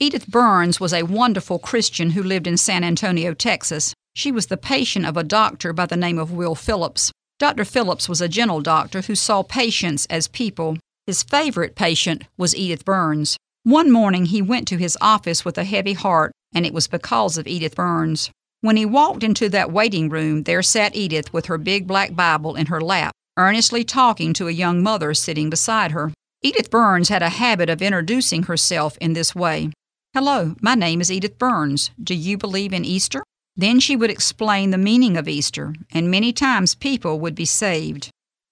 Edith 0.01 0.27
Burns 0.27 0.77
was 0.77 0.91
a 0.91 1.03
wonderful 1.03 1.60
Christian 1.60 2.10
who 2.10 2.21
lived 2.21 2.45
in 2.45 2.58
San 2.58 2.84
Antonio, 2.84 3.34
Texas. 3.34 3.93
She 4.17 4.34
was 4.34 4.47
the 4.47 4.58
patient 4.58 5.06
of 5.06 5.15
a 5.15 5.23
doctor 5.23 5.71
by 5.71 5.86
the 5.86 5.95
name 5.95 6.19
of 6.19 6.34
Will 6.34 6.56
Phillips. 6.56 7.10
Dr. 7.39 7.63
Phillips 7.63 8.10
was 8.10 8.19
a 8.19 8.27
gentle 8.27 8.60
doctor 8.60 8.99
who 8.99 9.15
saw 9.15 9.43
patients 9.43 10.06
as 10.08 10.27
people. 10.27 10.77
His 11.06 11.23
favorite 11.23 11.73
patient 11.73 12.25
was 12.38 12.53
Edith 12.53 12.84
Burns. 12.84 13.38
One 13.63 13.89
morning 13.89 14.25
he 14.25 14.41
went 14.41 14.67
to 14.67 14.75
his 14.75 14.97
office 14.99 15.45
with 15.45 15.58
a 15.58 15.63
heavy 15.63 15.93
heart, 15.93 16.34
and 16.53 16.65
it 16.65 16.73
was 16.73 16.89
because 16.89 17.38
of 17.38 17.47
Edith 17.47 17.77
Burns. 17.77 18.30
When 18.67 18.75
he 18.75 18.86
walked 18.86 19.23
into 19.23 19.47
that 19.47 19.71
waiting 19.71 20.10
room, 20.10 20.43
there 20.43 20.62
sat 20.62 20.93
Edith 20.93 21.32
with 21.32 21.45
her 21.45 21.58
big 21.58 21.88
black 21.88 22.13
Bible 22.13 22.58
in 22.58 22.65
her 22.65 22.82
lap, 22.82 23.13
earnestly 23.38 23.86
talking 23.86 24.34
to 24.34 24.49
a 24.49 24.51
young 24.51 24.84
mother 24.84 25.13
sitting 25.13 25.49
beside 25.49 25.91
her. 25.91 26.12
Edith 26.41 26.69
Burns 26.69 27.08
had 27.08 27.23
a 27.23 27.30
habit 27.30 27.69
of 27.69 27.82
introducing 27.82 28.43
herself 28.43 28.97
in 28.97 29.13
this 29.13 29.34
way 29.34 29.71
Hello, 30.13 30.58
my 30.60 30.75
name 30.75 30.99
is 30.99 31.10
Edith 31.10 31.38
Burns. 31.38 31.91
Do 32.03 32.13
you 32.13 32.38
believe 32.38 32.73
in 32.73 32.84
Easter? 32.84 33.23
Then 33.56 33.80
she 33.80 33.95
would 33.95 34.12
explain 34.12 34.71
the 34.71 34.77
meaning 34.77 35.15
of 35.15 35.30
Easter, 35.30 35.73
and 35.93 36.12
many 36.12 36.34
times 36.34 36.75
people 36.75 37.21
would 37.21 37.36
be 37.36 37.45
saved. 37.45 38.10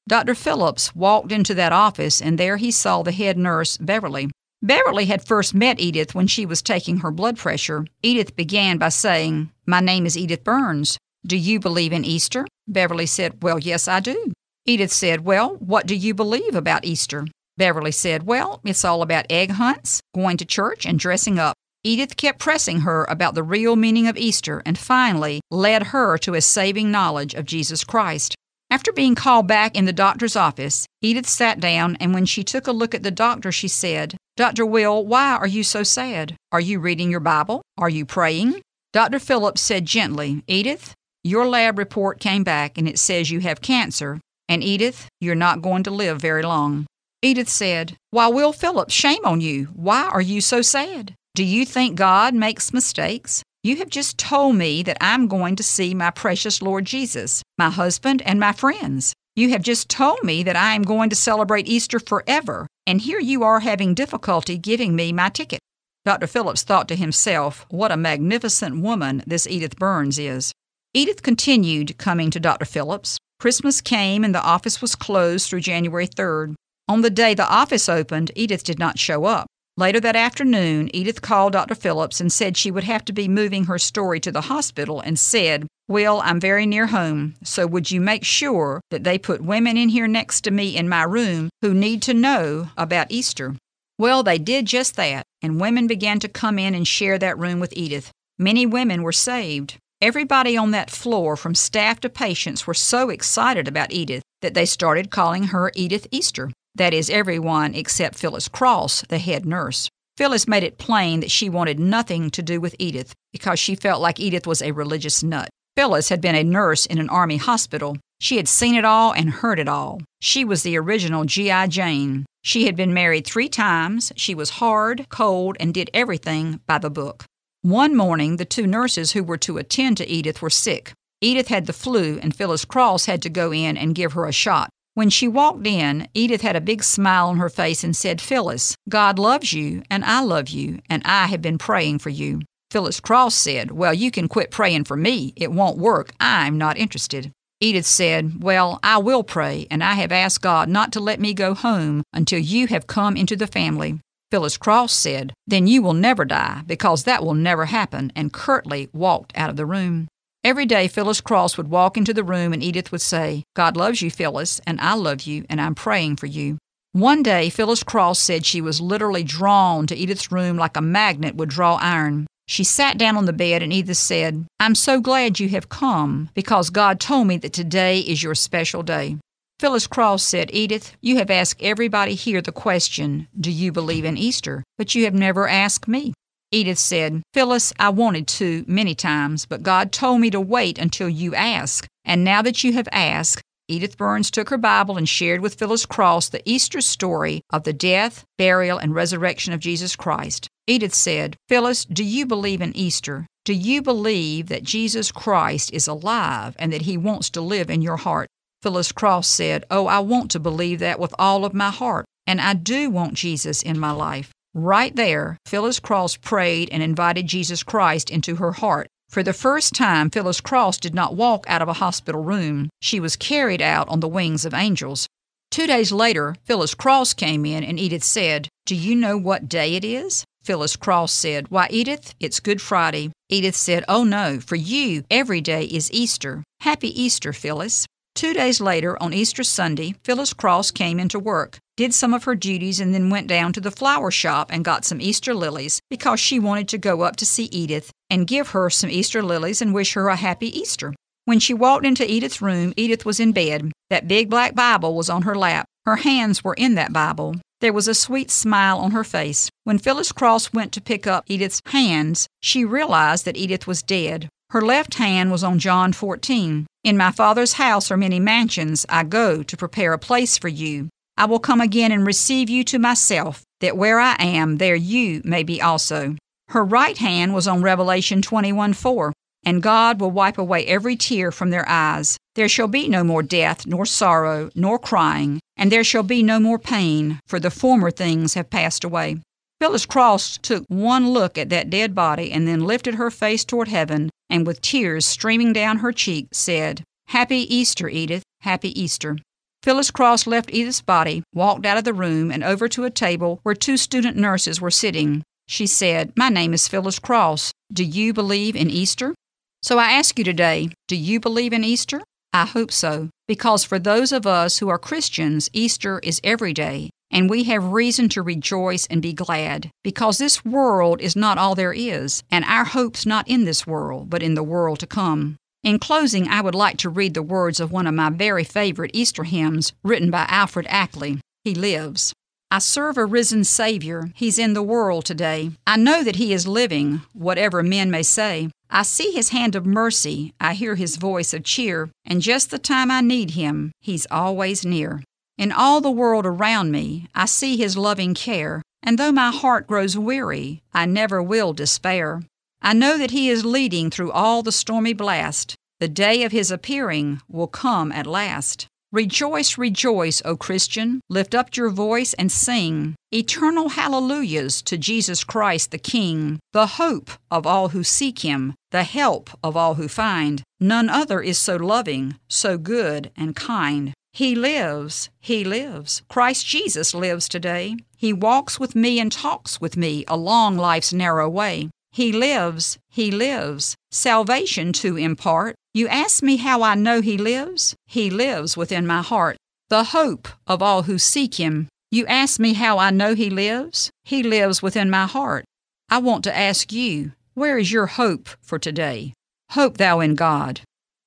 Dr. 0.08 0.34
Phillips 0.34 0.96
walked 0.96 1.34
into 1.34 1.54
that 1.56 1.74
office, 1.74 2.22
and 2.22 2.38
there 2.38 2.56
he 2.56 2.72
saw 2.72 3.04
the 3.04 3.12
head 3.12 3.38
nurse, 3.38 3.76
Beverly. 3.76 4.30
Beverly 4.66 5.06
had 5.06 5.24
first 5.24 5.54
met 5.54 5.80
Edith 5.80 6.16
when 6.16 6.26
she 6.26 6.44
was 6.44 6.64
taking 6.64 6.98
her 6.98 7.12
blood 7.12 7.38
pressure. 7.38 7.86
Edith 8.02 8.36
began 8.36 8.80
by 8.80 8.90
saying, 8.90 9.52
My 9.68 9.80
name 9.80 10.08
is 10.08 10.18
Edith 10.18 10.44
Burns. 10.44 10.98
Do 11.24 11.38
you 11.38 11.60
believe 11.60 11.94
in 11.94 12.04
Easter? 12.04 12.48
Beverly 12.68 13.06
said, 13.06 13.44
Well, 13.44 13.60
yes, 13.60 13.88
I 13.88 14.00
do. 14.00 14.34
Edith 14.66 14.92
said, 14.92 15.24
Well, 15.24 15.58
what 15.58 15.86
do 15.86 15.94
you 15.96 16.16
believe 16.16 16.56
about 16.56 16.84
Easter? 16.84 17.28
Beverly 17.58 17.92
said, 17.92 18.24
Well, 18.24 18.60
it's 18.64 18.84
all 18.84 19.04
about 19.04 19.28
egg 19.30 19.52
hunts, 19.52 20.02
going 20.16 20.38
to 20.38 20.46
church, 20.46 20.84
and 20.88 20.98
dressing 20.98 21.38
up. 21.38 21.54
Edith 21.84 22.18
kept 22.18 22.40
pressing 22.40 22.80
her 22.80 23.06
about 23.08 23.36
the 23.36 23.44
real 23.44 23.76
meaning 23.76 24.08
of 24.08 24.18
Easter 24.18 24.64
and 24.66 24.80
finally 24.80 25.42
led 25.52 25.84
her 25.84 26.18
to 26.18 26.34
a 26.34 26.42
saving 26.42 26.90
knowledge 26.90 27.36
of 27.36 27.46
Jesus 27.46 27.84
Christ. 27.84 28.34
After 28.76 28.92
being 28.92 29.16
called 29.16 29.48
back 29.48 29.78
in 29.78 29.86
the 29.86 29.94
doctor's 29.94 30.36
office, 30.36 30.86
Edith 31.02 31.30
sat 31.30 31.62
down 31.62 31.96
and 32.02 32.14
when 32.14 32.26
she 32.26 32.44
took 32.44 32.68
a 32.68 32.74
look 32.74 32.94
at 32.94 33.04
the 33.04 33.10
doctor, 33.10 33.50
she 33.50 33.70
said, 33.70 34.18
Dr. 34.36 34.66
Will, 34.66 35.06
why 35.06 35.38
are 35.38 35.48
you 35.48 35.64
so 35.64 35.82
sad? 35.82 36.36
Are 36.52 36.60
you 36.60 36.82
reading 36.82 37.10
your 37.10 37.22
Bible? 37.22 37.62
Are 37.78 37.88
you 37.88 38.06
praying? 38.06 38.60
Dr. 38.92 39.18
Phillips 39.18 39.62
said 39.62 39.86
gently, 39.86 40.44
Edith, 40.46 40.94
your 41.24 41.48
lab 41.48 41.78
report 41.78 42.20
came 42.20 42.44
back 42.44 42.78
and 42.78 42.86
it 42.86 43.00
says 43.00 43.32
you 43.32 43.40
have 43.40 43.62
cancer, 43.62 44.20
and 44.50 44.62
Edith, 44.62 45.08
you're 45.22 45.36
not 45.36 45.62
going 45.62 45.84
to 45.84 45.90
live 45.92 46.20
very 46.20 46.44
long. 46.44 46.86
Edith 47.22 47.48
said, 47.48 47.96
Why, 48.10 48.28
Will 48.28 48.52
Phillips, 48.52 48.94
shame 48.94 49.24
on 49.24 49.40
you. 49.40 49.68
Why 49.74 50.04
are 50.04 50.20
you 50.20 50.42
so 50.42 50.62
sad? 50.62 51.14
Do 51.34 51.46
you 51.46 51.66
think 51.66 51.96
God 51.96 52.34
makes 52.34 52.74
mistakes? 52.74 53.42
You 53.66 53.78
have 53.78 53.90
just 53.90 54.20
told 54.20 54.58
me 54.58 54.84
that 54.84 55.00
I'm 55.02 55.28
going 55.28 55.56
to 55.56 55.64
see 55.64 55.96
my 55.96 56.12
precious 56.12 56.62
Lord 56.62 56.86
Jesus, 56.86 57.42
my 57.58 57.72
husband, 57.72 58.22
and 58.22 58.40
my 58.40 58.52
friends. 58.52 59.12
You 59.36 59.50
have 59.50 59.64
just 59.64 59.90
told 59.90 60.20
me 60.22 60.44
that 60.44 60.56
I 60.56 60.76
am 60.76 60.84
going 60.84 61.10
to 61.10 61.16
celebrate 61.16 61.68
Easter 61.68 62.00
forever, 62.00 62.68
and 62.86 63.02
here 63.02 63.20
you 63.20 63.42
are 63.42 63.62
having 63.62 63.96
difficulty 63.96 64.60
giving 64.60 64.96
me 64.96 65.12
my 65.12 65.30
ticket. 65.30 65.58
Dr. 66.06 66.28
Phillips 66.28 66.62
thought 66.62 66.88
to 66.90 66.96
himself, 66.96 67.66
what 67.72 67.92
a 67.92 67.98
magnificent 67.98 68.84
woman 68.84 69.24
this 69.26 69.48
Edith 69.48 69.78
Burns 69.78 70.20
is. 70.20 70.52
Edith 70.94 71.24
continued 71.24 71.98
coming 71.98 72.30
to 72.30 72.40
Dr. 72.40 72.66
Phillips. 72.66 73.18
Christmas 73.40 73.82
came 73.82 74.24
and 74.24 74.36
the 74.36 74.44
office 74.44 74.80
was 74.80 74.94
closed 74.94 75.50
through 75.50 75.62
January 75.62 76.08
3rd. 76.08 76.54
On 76.88 77.02
the 77.02 77.10
day 77.10 77.34
the 77.34 77.50
office 77.50 77.90
opened, 77.90 78.32
Edith 78.36 78.64
did 78.64 78.78
not 78.78 79.00
show 79.00 79.26
up. 79.26 79.48
Later 79.78 80.00
that 80.00 80.16
afternoon, 80.16 80.90
Edith 80.96 81.22
called 81.22 81.52
Dr. 81.52 81.76
Phillips 81.76 82.22
and 82.22 82.32
said 82.32 82.56
she 82.56 82.72
would 82.72 82.86
have 82.86 83.04
to 83.06 83.12
be 83.12 83.28
moving 83.28 83.66
her 83.66 83.78
story 83.78 84.22
to 84.22 84.32
the 84.32 84.42
hospital 84.42 85.02
and 85.02 85.20
said, 85.20 85.68
Well, 85.90 86.22
I'm 86.22 86.40
very 86.40 86.66
near 86.66 86.88
home, 86.88 87.36
so 87.44 87.68
would 87.68 87.92
you 87.92 88.00
make 88.00 88.24
sure 88.24 88.80
that 88.90 89.04
they 89.04 89.18
put 89.18 89.44
women 89.44 89.76
in 89.76 89.90
here 89.90 90.08
next 90.08 90.42
to 90.46 90.52
me 90.52 90.78
in 90.78 90.88
my 90.88 91.04
room 91.04 91.50
who 91.62 91.74
need 91.74 92.02
to 92.04 92.14
know 92.14 92.70
about 92.78 93.12
Easter? 93.12 93.56
Well, 94.00 94.24
they 94.24 94.38
did 94.38 94.66
just 94.66 94.96
that, 94.96 95.26
and 95.42 95.60
women 95.60 95.88
began 95.88 96.20
to 96.20 96.30
come 96.30 96.58
in 96.58 96.74
and 96.74 96.88
share 96.88 97.18
that 97.20 97.38
room 97.38 97.60
with 97.60 97.74
Edith. 97.76 98.12
Many 98.40 98.66
women 98.66 99.04
were 99.04 99.12
saved. 99.12 99.76
Everybody 100.00 100.56
on 100.56 100.72
that 100.72 100.90
floor, 100.90 101.36
from 101.36 101.54
staff 101.54 102.00
to 102.00 102.10
patients, 102.10 102.66
were 102.66 102.74
so 102.74 103.10
excited 103.10 103.68
about 103.68 103.92
Edith 103.92 104.24
that 104.42 104.54
they 104.54 104.66
started 104.66 105.12
calling 105.12 105.46
her 105.46 105.74
Edith 105.76 106.08
Easter. 106.12 106.52
That 106.76 106.94
is, 106.94 107.10
everyone 107.10 107.74
except 107.74 108.18
Phyllis 108.18 108.48
Cross, 108.48 109.06
the 109.10 109.18
head 109.18 109.46
nurse. 109.46 109.90
Phyllis 110.18 110.48
made 110.48 110.64
it 110.64 110.78
plain 110.78 111.20
that 111.22 111.32
she 111.32 111.50
wanted 111.50 111.80
nothing 111.80 112.30
to 112.32 112.42
do 112.42 112.62
with 112.62 112.76
Edith 112.80 113.14
because 113.34 113.60
she 113.60 113.76
felt 113.76 114.02
like 114.02 114.20
Edith 114.20 114.48
was 114.48 114.62
a 114.62 114.72
religious 114.72 115.24
nut. 115.24 115.50
Phyllis 115.76 116.10
had 116.10 116.22
been 116.22 116.36
a 116.36 116.44
nurse 116.44 116.86
in 116.86 117.00
an 117.00 117.10
army 117.10 117.38
hospital. 117.38 117.98
She 118.22 118.38
had 118.38 118.48
seen 118.48 118.76
it 118.76 118.86
all 118.86 119.14
and 119.14 119.30
heard 119.30 119.60
it 119.60 119.68
all. 119.68 120.02
She 120.22 120.46
was 120.46 120.64
the 120.64 120.78
original 120.78 121.26
G.I. 121.26 121.68
Jane. 121.68 122.26
She 122.44 122.66
had 122.66 122.78
been 122.78 122.94
married 122.94 123.26
three 123.26 123.50
times. 123.50 124.14
She 124.16 124.34
was 124.34 124.52
hard, 124.52 125.08
cold, 125.10 125.58
and 125.60 125.74
did 125.74 125.90
everything 125.94 126.62
by 126.66 126.78
the 126.78 126.90
book. 126.90 127.26
One 127.62 127.96
morning, 127.96 128.38
the 128.38 128.46
two 128.46 128.68
nurses 128.68 129.12
who 129.12 129.24
were 129.24 129.38
to 129.40 129.58
attend 129.58 129.98
to 129.98 130.08
Edith 130.08 130.42
were 130.42 130.50
sick. 130.50 130.94
Edith 131.20 131.48
had 131.48 131.66
the 131.66 131.74
flu, 131.74 132.20
and 132.22 132.36
Phyllis 132.36 132.64
Cross 132.64 133.06
had 133.06 133.22
to 133.24 133.30
go 133.30 133.52
in 133.52 133.76
and 133.76 133.96
give 133.96 134.14
her 134.14 134.28
a 134.28 134.32
shot. 134.32 134.70
When 134.96 135.10
she 135.10 135.28
walked 135.28 135.68
in, 135.68 136.08
Edith 136.14 136.40
had 136.40 136.56
a 136.56 136.62
big 136.62 136.82
smile 136.82 137.28
on 137.28 137.36
her 137.36 137.50
face 137.50 137.84
and 137.84 137.94
said, 137.94 138.22
Phyllis, 138.22 138.78
God 138.88 139.20
loves 139.20 139.52
you, 139.52 139.84
and 139.92 140.06
I 140.06 140.22
love 140.22 140.48
you, 140.48 140.80
and 140.90 141.02
I 141.04 141.28
have 141.28 141.42
been 141.42 141.58
praying 141.58 142.00
for 142.00 142.10
you. 142.10 142.44
Phyllis 142.72 143.02
Cross 143.02 143.36
said, 143.36 143.72
Well, 143.72 143.94
you 143.94 144.10
can 144.10 144.30
quit 144.30 144.52
praying 144.52 144.86
for 144.86 144.96
me. 144.96 145.34
It 145.36 145.52
won't 145.52 145.78
work. 145.78 146.12
I'm 146.22 146.58
not 146.58 146.78
interested. 146.78 147.34
Edith 147.60 147.86
said, 147.86 148.42
Well, 148.42 148.80
I 148.84 148.98
will 149.00 149.24
pray, 149.24 149.68
and 149.70 149.84
I 149.84 149.96
have 149.96 150.14
asked 150.14 150.42
God 150.42 150.70
not 150.70 150.94
to 150.94 151.02
let 151.02 151.20
me 151.20 151.34
go 151.34 151.54
home 151.54 152.02
until 152.14 152.40
you 152.40 152.68
have 152.68 152.88
come 152.88 153.18
into 153.18 153.36
the 153.36 153.48
family. 153.48 154.00
Phyllis 154.32 154.56
Cross 154.56 154.94
said, 154.94 155.34
Then 155.46 155.68
you 155.68 155.82
will 155.82 155.94
never 155.94 156.24
die, 156.24 156.62
because 156.66 157.04
that 157.04 157.22
will 157.22 157.34
never 157.34 157.66
happen, 157.66 158.14
and 158.16 158.32
curtly 158.32 158.90
walked 158.94 159.34
out 159.36 159.50
of 159.50 159.58
the 159.58 159.66
room. 159.66 160.08
Every 160.46 160.68
day, 160.68 160.88
Phyllis 160.88 161.22
Cross 161.22 161.58
would 161.58 161.72
walk 161.72 161.98
into 161.98 162.14
the 162.14 162.24
room 162.24 162.54
and 162.54 162.62
Edith 162.62 162.92
would 162.92 163.02
say, 163.02 163.46
God 163.56 163.76
loves 163.76 164.04
you, 164.04 164.12
Phyllis, 164.12 164.62
and 164.68 164.80
I 164.80 164.94
love 164.94 165.22
you, 165.24 165.44
and 165.50 165.60
I'm 165.60 165.74
praying 165.74 166.18
for 166.18 166.28
you. 166.28 166.60
One 166.92 167.24
day, 167.24 167.50
Phyllis 167.50 167.82
Cross 167.82 168.20
said 168.20 168.46
she 168.46 168.62
was 168.62 168.80
literally 168.80 169.24
drawn 169.24 169.88
to 169.88 169.96
Edith's 169.96 170.32
room 170.32 170.56
like 170.56 170.78
a 170.78 170.82
magnet 170.82 171.34
would 171.34 171.50
draw 171.50 171.80
iron. 171.82 172.28
She 172.48 172.64
sat 172.64 173.00
down 173.00 173.18
on 173.18 173.26
the 173.26 173.34
bed 173.34 173.64
and 173.64 173.74
Edith 173.74 173.98
said, 173.98 174.46
I'm 174.60 174.76
so 174.76 175.02
glad 175.02 175.40
you 175.40 175.50
have 175.50 175.68
come 175.68 176.30
because 176.36 176.70
God 176.70 177.00
told 177.00 177.26
me 177.26 177.38
that 177.38 177.52
today 177.52 178.02
is 178.02 178.22
your 178.22 178.36
special 178.36 178.84
day. 178.84 179.18
Phyllis 179.60 179.88
Cross 179.88 180.22
said, 180.22 180.54
Edith, 180.54 180.96
you 181.02 181.18
have 181.18 181.32
asked 181.32 181.60
everybody 181.60 182.14
here 182.14 182.44
the 182.44 182.52
question, 182.52 183.28
Do 183.36 183.50
you 183.50 183.72
believe 183.72 184.06
in 184.06 184.16
Easter? 184.16 184.64
But 184.78 184.94
you 184.94 185.06
have 185.06 185.16
never 185.16 185.48
asked 185.48 185.88
me. 185.88 186.14
Edith 186.52 186.78
said, 186.78 187.22
Phyllis, 187.34 187.74
I 187.80 187.90
wanted 187.90 188.28
to 188.28 188.64
many 188.68 188.96
times, 188.96 189.46
but 189.46 189.64
God 189.64 189.92
told 189.92 190.22
me 190.22 190.30
to 190.30 190.40
wait 190.40 190.78
until 190.78 191.10
you 191.10 191.36
ask. 191.36 191.88
And 192.04 192.24
now 192.24 192.42
that 192.42 192.64
you 192.64 192.74
have 192.74 192.88
asked, 192.92 193.42
Edith 193.68 193.98
Burns 193.98 194.30
took 194.30 194.50
her 194.50 194.58
Bible 194.58 194.96
and 194.96 195.10
shared 195.10 195.42
with 195.42 195.56
Phyllis 195.56 195.88
Cross 195.88 196.30
the 196.30 196.42
Easter 196.46 196.82
story 196.82 197.42
of 197.52 197.64
the 197.64 197.74
death, 197.74 198.24
burial, 198.38 198.78
and 198.78 198.94
resurrection 198.94 199.54
of 199.54 199.60
Jesus 199.60 199.96
Christ. 199.96 200.48
Edith 200.68 200.94
said, 200.94 201.36
Phyllis, 201.50 201.84
do 201.84 202.04
you 202.04 202.28
believe 202.28 202.62
in 202.62 202.76
Easter? 202.78 203.26
Do 203.44 203.54
you 203.54 203.82
believe 203.82 204.48
that 204.48 204.64
Jesus 204.64 205.12
Christ 205.12 205.74
is 205.74 205.88
alive 205.88 206.56
and 206.60 206.72
that 206.72 206.84
he 206.84 206.96
wants 206.96 207.32
to 207.32 207.42
live 207.42 207.72
in 207.72 207.82
your 207.82 207.98
heart? 207.98 208.28
Phyllis 208.62 208.92
Cross 208.92 209.28
said, 209.28 209.66
Oh, 209.70 209.88
I 209.88 210.00
want 210.00 210.32
to 210.32 210.40
believe 210.40 210.80
that 210.80 211.00
with 211.00 211.14
all 211.18 211.44
of 211.44 211.54
my 211.54 211.70
heart, 211.70 212.06
and 212.28 212.42
I 212.42 212.54
do 212.54 212.90
want 212.90 213.14
Jesus 213.14 213.62
in 213.62 213.80
my 213.80 213.92
life. 213.92 214.32
Right 214.58 214.96
there, 214.96 215.38
Phyllis 215.46 215.82
Cross 215.82 216.16
prayed 216.16 216.70
and 216.72 216.82
invited 216.82 217.28
Jesus 217.28 217.62
Christ 217.62 218.10
into 218.10 218.38
her 218.38 218.54
heart. 218.54 218.88
For 219.10 219.22
the 219.22 219.34
first 219.34 219.74
time, 219.74 220.10
Phyllis 220.10 220.40
Cross 220.40 220.78
did 220.78 220.96
not 220.96 221.14
walk 221.14 221.44
out 221.50 221.62
of 221.62 221.68
a 221.68 221.74
hospital 221.74 222.24
room. 222.24 222.70
She 222.82 223.02
was 223.02 223.18
carried 223.18 223.62
out 223.62 223.90
on 223.90 224.00
the 224.00 224.08
wings 224.08 224.46
of 224.46 224.54
angels. 224.54 225.10
Two 225.52 225.68
days 225.68 225.92
later, 225.92 226.38
Phyllis 226.46 226.74
Cross 226.74 227.16
came 227.16 227.46
in 227.46 227.66
and 227.66 227.78
Edith 227.78 228.06
said, 228.06 228.48
Do 228.66 228.76
you 228.76 228.96
know 228.96 229.18
what 229.18 229.50
day 229.50 229.76
it 229.76 229.84
is? 229.84 230.24
Phyllis 230.42 230.78
Cross 230.78 231.12
said, 231.12 231.52
Why, 231.52 231.68
Edith, 231.70 232.16
it's 232.22 232.40
Good 232.40 232.62
Friday. 232.62 233.12
Edith 233.28 233.58
said, 233.58 233.84
Oh 233.90 234.06
no, 234.06 234.40
for 234.40 234.56
you, 234.56 235.04
every 235.12 235.42
day 235.42 235.66
is 235.66 235.92
Easter. 235.92 236.44
Happy 236.62 236.90
Easter, 236.90 237.34
Phyllis. 237.34 237.86
Two 238.16 238.34
days 238.34 238.62
later, 238.62 239.02
on 239.04 239.14
Easter 239.14 239.44
Sunday, 239.44 239.96
Phyllis 240.06 240.32
Cross 240.32 240.72
came 240.72 241.02
into 241.02 241.20
work, 241.20 241.58
did 241.78 241.94
some 241.94 242.14
of 242.14 242.24
her 242.24 242.36
duties, 242.36 242.80
and 242.80 242.94
then 242.94 243.10
went 243.10 243.28
down 243.28 243.54
to 243.54 243.62
the 243.62 243.72
flower 243.72 244.12
shop 244.12 244.50
and 244.52 244.64
got 244.64 244.86
some 244.86 245.02
Easter 245.02 245.34
lilies 245.34 245.80
because 245.90 246.20
she 246.20 246.40
wanted 246.40 246.68
to 246.70 246.78
go 246.78 247.02
up 247.02 247.16
to 247.18 247.26
see 247.26 247.46
Edith 247.46 247.92
and 248.10 248.28
give 248.28 248.50
her 248.50 248.70
some 248.70 248.90
Easter 248.90 249.22
lilies 249.22 249.62
and 249.62 249.74
wish 249.74 249.94
her 249.94 250.08
a 250.08 250.16
happy 250.16 250.48
Easter. 250.58 250.94
When 251.26 251.40
she 251.40 251.54
walked 251.54 251.86
into 251.86 252.10
Edith's 252.10 252.42
room, 252.42 252.74
Edith 252.78 253.04
was 253.04 253.20
in 253.20 253.32
bed. 253.32 253.72
That 253.90 254.08
big 254.08 254.30
black 254.30 254.54
Bible 254.54 254.96
was 254.96 255.10
on 255.10 255.24
her 255.24 255.36
lap. 255.36 255.66
Her 255.86 255.98
hands 255.98 256.44
were 256.44 256.54
in 256.54 256.76
that 256.76 256.94
Bible. 256.94 257.36
There 257.62 257.74
was 257.74 257.88
a 257.88 257.96
sweet 257.96 258.30
smile 258.30 258.78
on 258.78 258.92
her 258.92 259.04
face. 259.04 259.50
When 259.64 259.80
Phyllis 259.80 260.12
Cross 260.12 260.54
went 260.54 260.72
to 260.74 260.82
pick 260.82 261.08
up 261.08 261.26
Edith's 261.28 261.62
hands, 261.68 262.28
she 262.42 262.64
realized 262.64 263.26
that 263.26 263.38
Edith 263.38 263.66
was 263.66 263.82
dead. 263.82 264.30
Her 264.52 264.62
left 264.62 264.96
hand 264.96 265.32
was 265.32 265.44
on 265.44 265.58
John 265.58 265.94
14. 265.94 266.68
In 266.84 266.98
my 266.98 267.12
Father's 267.12 267.54
house 267.54 267.90
are 267.90 267.98
many 267.98 268.20
mansions. 268.20 268.86
I 268.88 269.04
go 269.04 269.42
to 269.42 269.58
prepare 269.58 269.94
a 269.94 270.00
place 270.00 270.38
for 270.38 270.48
you. 270.48 270.90
I 271.18 271.26
will 271.26 271.40
come 271.40 271.62
again 271.62 271.92
and 271.92 272.06
receive 272.06 272.50
you 272.50 272.64
to 272.66 272.80
myself, 272.80 273.44
that 273.62 273.78
where 273.78 274.00
I 274.00 274.16
am, 274.20 274.58
there 274.58 274.76
you 274.76 275.22
may 275.24 275.44
be 275.44 275.62
also. 275.62 276.16
Her 276.50 276.64
right 276.64 276.98
hand 276.98 277.34
was 277.34 277.48
on 277.48 277.62
Revelation 277.62 278.22
21 278.22 278.74
4. 278.74 279.14
And 279.48 279.62
God 279.62 280.02
will 280.02 280.10
wipe 280.10 280.40
away 280.40 280.66
every 280.66 280.96
tear 280.96 281.32
from 281.32 281.52
their 281.52 281.70
eyes. 281.70 282.18
There 282.34 282.50
shall 282.50 282.68
be 282.68 282.88
no 282.90 283.04
more 283.04 283.22
death, 283.22 283.68
nor 283.68 283.86
sorrow, 283.86 284.50
nor 284.56 284.80
crying, 284.80 285.40
and 285.56 285.72
there 285.72 285.84
shall 285.84 286.02
be 286.04 286.24
no 286.24 286.40
more 286.40 286.58
pain, 286.58 287.20
for 287.28 287.40
the 287.40 287.52
former 287.52 287.92
things 287.92 288.34
have 288.34 288.50
passed 288.50 288.84
away. 288.84 289.18
Phyllis 289.62 289.86
Cross 289.86 290.40
took 290.40 290.66
one 290.68 291.10
look 291.12 291.38
at 291.38 291.50
that 291.50 291.70
dead 291.70 291.94
body 291.94 292.32
and 292.32 292.48
then 292.48 292.66
lifted 292.66 292.96
her 292.96 293.12
face 293.12 293.46
toward 293.46 293.68
heaven 293.68 294.10
and 294.30 294.46
with 294.46 294.62
tears 294.62 295.06
streaming 295.06 295.54
down 295.54 295.78
her 295.78 295.92
cheek 295.92 296.28
said, 296.32 296.84
Happy 297.08 297.56
Easter, 297.56 297.88
Edith, 297.88 298.24
happy 298.42 298.80
Easter. 298.80 299.18
Phyllis 299.66 299.90
Cross 299.90 300.28
left 300.28 300.54
Edith's 300.54 300.84
body, 300.84 301.24
walked 301.34 301.66
out 301.66 301.76
of 301.76 301.86
the 301.86 301.92
room, 301.92 302.30
and 302.30 302.44
over 302.44 302.68
to 302.68 302.84
a 302.84 302.92
table 302.92 303.40
where 303.42 303.56
two 303.56 303.78
student 303.78 304.16
nurses 304.16 304.62
were 304.62 304.70
sitting. 304.70 305.24
She 305.48 305.66
said, 305.66 306.14
My 306.16 306.30
name 306.30 306.54
is 306.54 306.68
Phyllis 306.68 307.00
Cross. 307.00 307.52
Do 307.74 307.84
you 307.84 308.14
believe 308.14 308.56
in 308.56 308.70
Easter? 308.70 309.16
So 309.64 309.80
I 309.80 309.94
ask 309.94 310.20
you 310.20 310.24
today, 310.24 310.70
do 310.88 310.96
you 310.96 311.20
believe 311.20 311.52
in 311.52 311.64
Easter? 311.64 312.04
I 312.32 312.46
hope 312.46 312.72
so, 312.72 313.10
because 313.28 313.64
for 313.64 313.80
those 313.80 314.12
of 314.12 314.28
us 314.28 314.60
who 314.60 314.70
are 314.70 314.78
Christians, 314.78 315.50
Easter 315.52 316.00
is 316.04 316.22
every 316.24 316.54
day, 316.54 316.92
and 317.10 317.28
we 317.28 317.46
have 317.46 317.72
reason 317.72 318.08
to 318.10 318.22
rejoice 318.22 318.86
and 318.86 319.02
be 319.02 319.14
glad, 319.14 319.72
because 319.84 320.20
this 320.20 320.46
world 320.46 321.02
is 321.02 321.16
not 321.16 321.40
all 321.40 321.56
there 321.56 321.74
is, 321.74 322.22
and 322.30 322.46
our 322.46 322.66
hope's 322.66 323.04
not 323.04 323.28
in 323.28 323.46
this 323.46 323.66
world, 323.66 324.12
but 324.12 324.22
in 324.22 324.36
the 324.36 324.44
world 324.44 324.78
to 324.82 324.86
come. 324.86 325.38
In 325.66 325.80
closing, 325.80 326.28
I 326.28 326.42
would 326.42 326.54
like 326.54 326.78
to 326.78 326.92
read 326.92 327.16
the 327.16 327.24
words 327.24 327.60
of 327.60 327.72
one 327.72 327.88
of 327.88 327.96
my 327.96 328.12
very 328.12 328.44
favorite 328.44 328.92
Easter 328.94 329.24
hymns 329.24 329.74
written 329.84 330.12
by 330.12 330.28
Alfred 330.30 330.68
Ackley. 330.70 331.20
He 331.44 331.56
lives. 331.56 332.14
I 332.52 332.60
serve 332.60 333.00
a 333.00 333.06
risen 333.06 333.44
Savior. 333.44 334.12
He's 334.14 334.38
in 334.38 334.54
the 334.54 334.62
world 334.62 335.06
today. 335.06 335.50
I 335.66 335.78
know 335.78 336.04
that 336.04 336.18
He 336.18 336.34
is 336.34 336.48
living, 336.48 337.02
whatever 337.14 337.64
men 337.64 337.90
may 337.90 338.04
say. 338.04 338.50
I 338.70 338.84
see 338.84 339.12
His 339.12 339.30
hand 339.30 339.56
of 339.56 339.66
mercy. 339.66 340.36
I 340.40 340.54
hear 340.54 340.76
His 340.76 340.98
voice 340.98 341.34
of 341.34 341.44
cheer. 341.44 341.90
And 342.06 342.22
just 342.22 342.52
the 342.52 342.60
time 342.60 342.92
I 342.92 343.02
need 343.02 343.32
Him, 343.32 343.72
He's 343.82 344.06
always 344.12 344.64
near. 344.68 345.02
In 345.36 345.52
all 345.52 345.82
the 345.82 345.90
world 345.90 346.28
around 346.28 346.72
me, 346.72 347.08
I 347.16 347.26
see 347.26 347.58
His 347.58 347.76
loving 347.76 348.14
care, 348.14 348.62
and 348.84 349.00
though 349.00 349.12
my 349.12 349.32
heart 349.32 349.66
grows 349.66 349.98
weary, 349.98 350.62
I 350.76 350.86
never 350.86 351.24
will 351.24 351.54
despair. 351.54 352.22
I 352.66 352.74
know 352.74 352.98
that 352.98 353.12
He 353.12 353.30
is 353.30 353.46
leading 353.46 353.92
through 353.92 354.12
all 354.12 354.42
the 354.42 354.52
stormy 354.52 354.94
blast. 354.94 355.54
The 355.80 355.88
day 355.88 356.24
of 356.24 356.32
His 356.32 356.50
appearing 356.50 357.22
will 357.30 357.46
come 357.46 357.92
at 357.92 358.08
last. 358.08 358.66
Rejoice, 358.92 359.56
rejoice, 359.60 360.20
O 360.26 360.36
Christian, 360.36 361.00
lift 361.08 361.36
up 361.36 361.56
your 361.56 361.70
voice 361.70 362.16
and 362.16 362.32
sing 362.32 362.96
eternal 363.12 363.70
hallelujahs 363.70 364.64
to 364.64 364.80
Jesus 364.80 365.24
Christ 365.24 365.70
the 365.70 365.78
King, 365.78 366.40
the 366.54 366.66
hope 366.82 367.12
of 367.30 367.46
all 367.46 367.70
who 367.70 367.84
seek 367.84 368.20
Him, 368.20 368.56
the 368.72 368.84
help 368.84 369.30
of 369.44 369.56
all 369.56 369.76
who 369.76 369.88
find. 369.88 370.42
None 370.60 370.90
other 370.90 371.22
is 371.22 371.38
so 371.38 371.58
loving, 371.58 372.16
so 372.28 372.58
good 372.58 373.12
and 373.16 373.36
kind. 373.36 373.94
He 374.12 374.34
lives, 374.34 375.12
He 375.20 375.44
lives. 375.44 376.02
Christ 376.10 376.48
Jesus 376.48 376.96
lives 376.96 377.30
today. 377.30 377.76
He 377.96 378.12
walks 378.12 378.60
with 378.60 378.76
me 378.76 379.00
and 379.00 379.12
talks 379.12 379.62
with 379.62 379.78
me 379.78 380.04
along 380.08 380.58
life's 380.58 380.94
narrow 380.94 381.30
way. 381.30 381.70
He 381.96 382.12
lives, 382.12 382.78
He 382.90 383.10
lives. 383.10 383.74
Salvation 383.90 384.74
to 384.74 384.98
impart. 384.98 385.56
You 385.74 385.88
ask 385.88 386.22
me 386.22 386.36
how 386.36 386.62
I 386.62 386.76
know 386.76 387.00
He 387.00 387.18
lives? 387.18 387.74
He 387.88 388.10
lives 388.10 388.58
within 388.58 388.86
my 388.86 389.02
heart. 389.02 389.38
The 389.70 389.86
hope 389.86 390.28
of 390.46 390.62
all 390.62 390.84
who 390.84 390.98
seek 390.98 391.36
Him. 391.36 391.70
You 391.92 392.06
ask 392.08 392.38
me 392.38 392.52
how 392.52 392.80
I 392.80 392.92
know 392.92 393.16
He 393.16 393.30
lives? 393.30 393.92
He 394.04 394.24
lives 394.24 394.62
within 394.62 394.90
my 394.90 395.06
heart. 395.06 395.46
I 395.90 396.00
want 396.00 396.26
to 396.26 396.38
ask 396.38 396.74
you, 396.74 397.14
where 397.34 397.58
is 397.58 397.72
your 397.72 397.86
hope 397.86 398.28
for 398.42 398.60
today? 398.60 399.14
Hope 399.52 399.78
thou 399.78 400.02
in 400.02 400.16
God. 400.16 400.60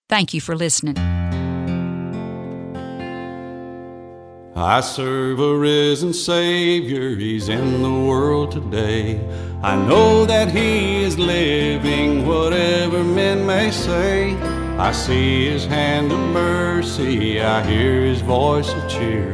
Thank 0.09 0.33
you 0.33 0.41
for 0.41 0.57
listening. 0.57 0.97
I 4.61 4.81
serve 4.81 5.39
a 5.39 5.57
risen 5.57 6.13
Savior, 6.13 7.11
He's 7.15 7.49
in 7.49 7.81
the 7.81 7.93
world 7.93 8.51
today. 8.51 9.21
I 9.63 9.77
know 9.77 10.25
that 10.25 10.51
He 10.51 11.05
is 11.05 11.17
living, 11.17 12.27
whatever 12.27 13.05
men 13.05 13.47
may 13.47 13.71
say. 13.71 14.35
I 14.79 14.91
see 14.91 15.49
his 15.49 15.65
hand 15.65 16.11
of 16.11 16.19
mercy, 16.19 17.41
I 17.41 17.65
hear 17.65 18.03
his 18.03 18.21
voice 18.21 18.73
of 18.73 18.89
cheer. 18.89 19.33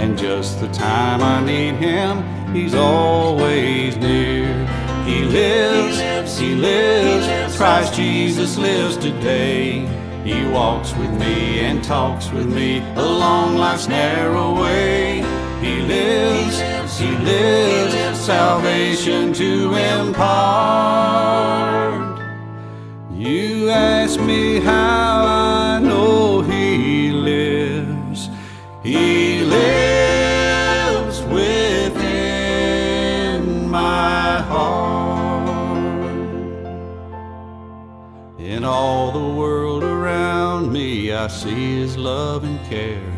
And 0.00 0.16
just 0.16 0.60
the 0.60 0.68
time 0.68 1.20
I 1.20 1.44
need 1.44 1.74
him, 1.74 2.24
he's 2.52 2.74
always 2.74 3.96
near. 3.96 4.46
He 5.04 5.22
lives, 5.24 6.38
he 6.38 6.54
lives, 6.54 7.56
Christ 7.56 7.94
Jesus 7.94 8.56
lives 8.56 8.96
today. 8.96 10.03
He 10.24 10.46
walks 10.46 10.94
with 10.94 11.10
me 11.20 11.60
and 11.60 11.84
talks 11.84 12.30
with 12.30 12.46
me 12.46 12.78
along 12.96 13.56
life's 13.56 13.88
narrow 13.88 14.58
way. 14.58 15.22
He 15.60 15.82
lives, 15.82 16.58
he 16.98 17.10
lives, 17.18 18.20
salvation 18.20 19.34
to 19.34 19.74
impart. 19.74 21.04
You 23.12 23.68
ask 23.68 24.18
me 24.18 24.60
how 24.60 25.26
I 25.26 25.78
know 25.80 26.40
he 26.40 27.10
lives. 27.10 28.30
He 28.82 29.42
lives 29.44 31.20
within 31.24 32.00
my 33.68 34.40
heart. 34.40 35.74
In 38.38 38.64
all 38.64 39.12
the 39.12 39.18
world 39.18 39.43
I 41.24 41.28
see 41.28 41.80
his 41.80 41.96
love 41.96 42.44
and 42.44 42.60
care. 42.68 43.10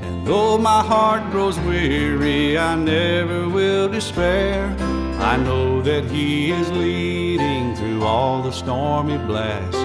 And 0.00 0.26
though 0.26 0.56
my 0.56 0.82
heart 0.82 1.30
grows 1.30 1.60
weary, 1.60 2.56
I 2.56 2.74
never 2.76 3.46
will 3.46 3.90
despair. 3.90 4.74
I 5.20 5.36
know 5.36 5.82
that 5.82 6.04
He 6.06 6.50
is 6.50 6.70
leading 6.70 7.76
through 7.76 8.04
all 8.04 8.42
the 8.42 8.52
stormy 8.52 9.18
blasts. 9.18 9.76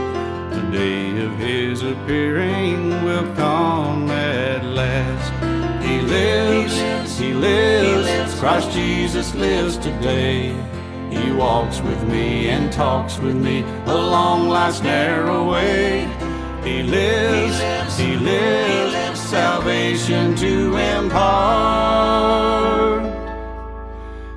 The 0.55 0.69
day 0.71 1.25
of 1.25 1.37
His 1.39 1.81
appearing 1.83 3.03
will 3.03 3.35
come 3.35 4.09
at 4.11 4.63
last. 4.63 5.83
He 5.85 5.99
lives, 5.99 7.19
He 7.19 7.33
lives, 7.33 8.39
Christ 8.39 8.71
Jesus 8.71 9.35
lives 9.35 9.75
today. 9.75 10.55
He 11.09 11.33
walks 11.33 11.81
with 11.81 12.01
me 12.07 12.47
and 12.47 12.71
talks 12.71 13.19
with 13.19 13.35
me 13.35 13.63
along 13.87 14.47
life's 14.47 14.81
narrow 14.81 15.51
way. 15.51 16.26
He 16.67 16.83
lives, 16.83 17.97
He 17.97 18.17
lives, 18.17 19.19
salvation 19.21 20.35
to 20.35 20.75
impart. 20.75 21.87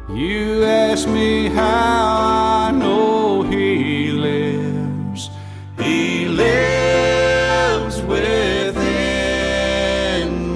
You 0.09 0.63
ask 0.63 1.09
me 1.09 1.49
how 1.49 2.69
I 2.69 2.71
know 2.71 3.43
He 3.43 4.13
lives. 4.13 5.31
He 5.77 6.29
lives 6.29 8.01
within 8.03 8.77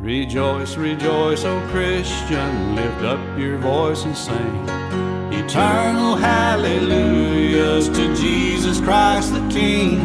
Rejoice, 0.00 0.76
rejoice, 0.76 1.44
O 1.46 1.58
Christian, 1.70 2.76
lift 2.76 3.02
up 3.04 3.38
your 3.38 3.56
voice 3.56 4.04
and 4.04 4.14
sing. 4.14 5.11
Eternal 5.44 6.14
hallelujahs 6.14 7.88
to 7.88 8.14
Jesus 8.14 8.80
Christ 8.80 9.34
the 9.34 9.46
King, 9.48 9.98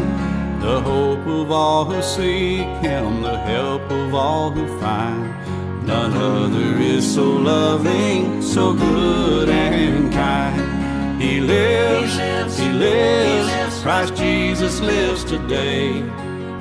the 0.59 0.81
hope 0.81 1.25
of 1.27 1.51
all 1.51 1.85
who 1.85 2.01
seek 2.01 2.65
Him, 2.81 3.21
the 3.21 3.37
help 3.37 3.83
of 3.91 4.15
all 4.15 4.49
who 4.49 4.67
find. 4.79 5.85
None 5.85 6.13
other 6.13 6.79
is 6.79 7.05
so 7.13 7.23
loving, 7.23 8.41
so 8.41 8.73
good 8.73 9.47
and 9.47 10.11
kind. 10.11 11.21
He 11.21 11.39
lives, 11.39 12.57
He 12.57 12.69
lives, 12.69 13.79
Christ 13.83 14.15
Jesus 14.15 14.81
lives 14.81 15.23
today. 15.23 16.03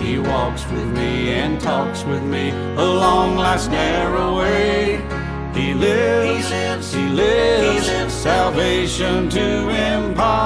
He 0.00 0.18
walks 0.18 0.64
with 0.66 0.86
me 0.94 1.30
and 1.30 1.58
talks 1.60 2.04
with 2.04 2.22
me 2.22 2.50
along 2.76 3.36
life's 3.36 3.68
narrow 3.68 4.38
way. 4.38 5.15
He 5.56 5.72
lives, 5.72 6.50
He 6.50 6.54
lives, 6.54 6.92
He 6.94 7.08
lives. 7.08 8.12
salvation 8.12 9.28
to 9.30 9.68
impart. 9.94 10.36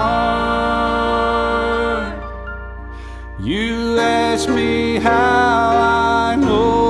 You 3.40 3.98
ask 3.98 4.48
me 4.48 4.96
how 4.96 6.30
I 6.30 6.36
know 6.36 6.89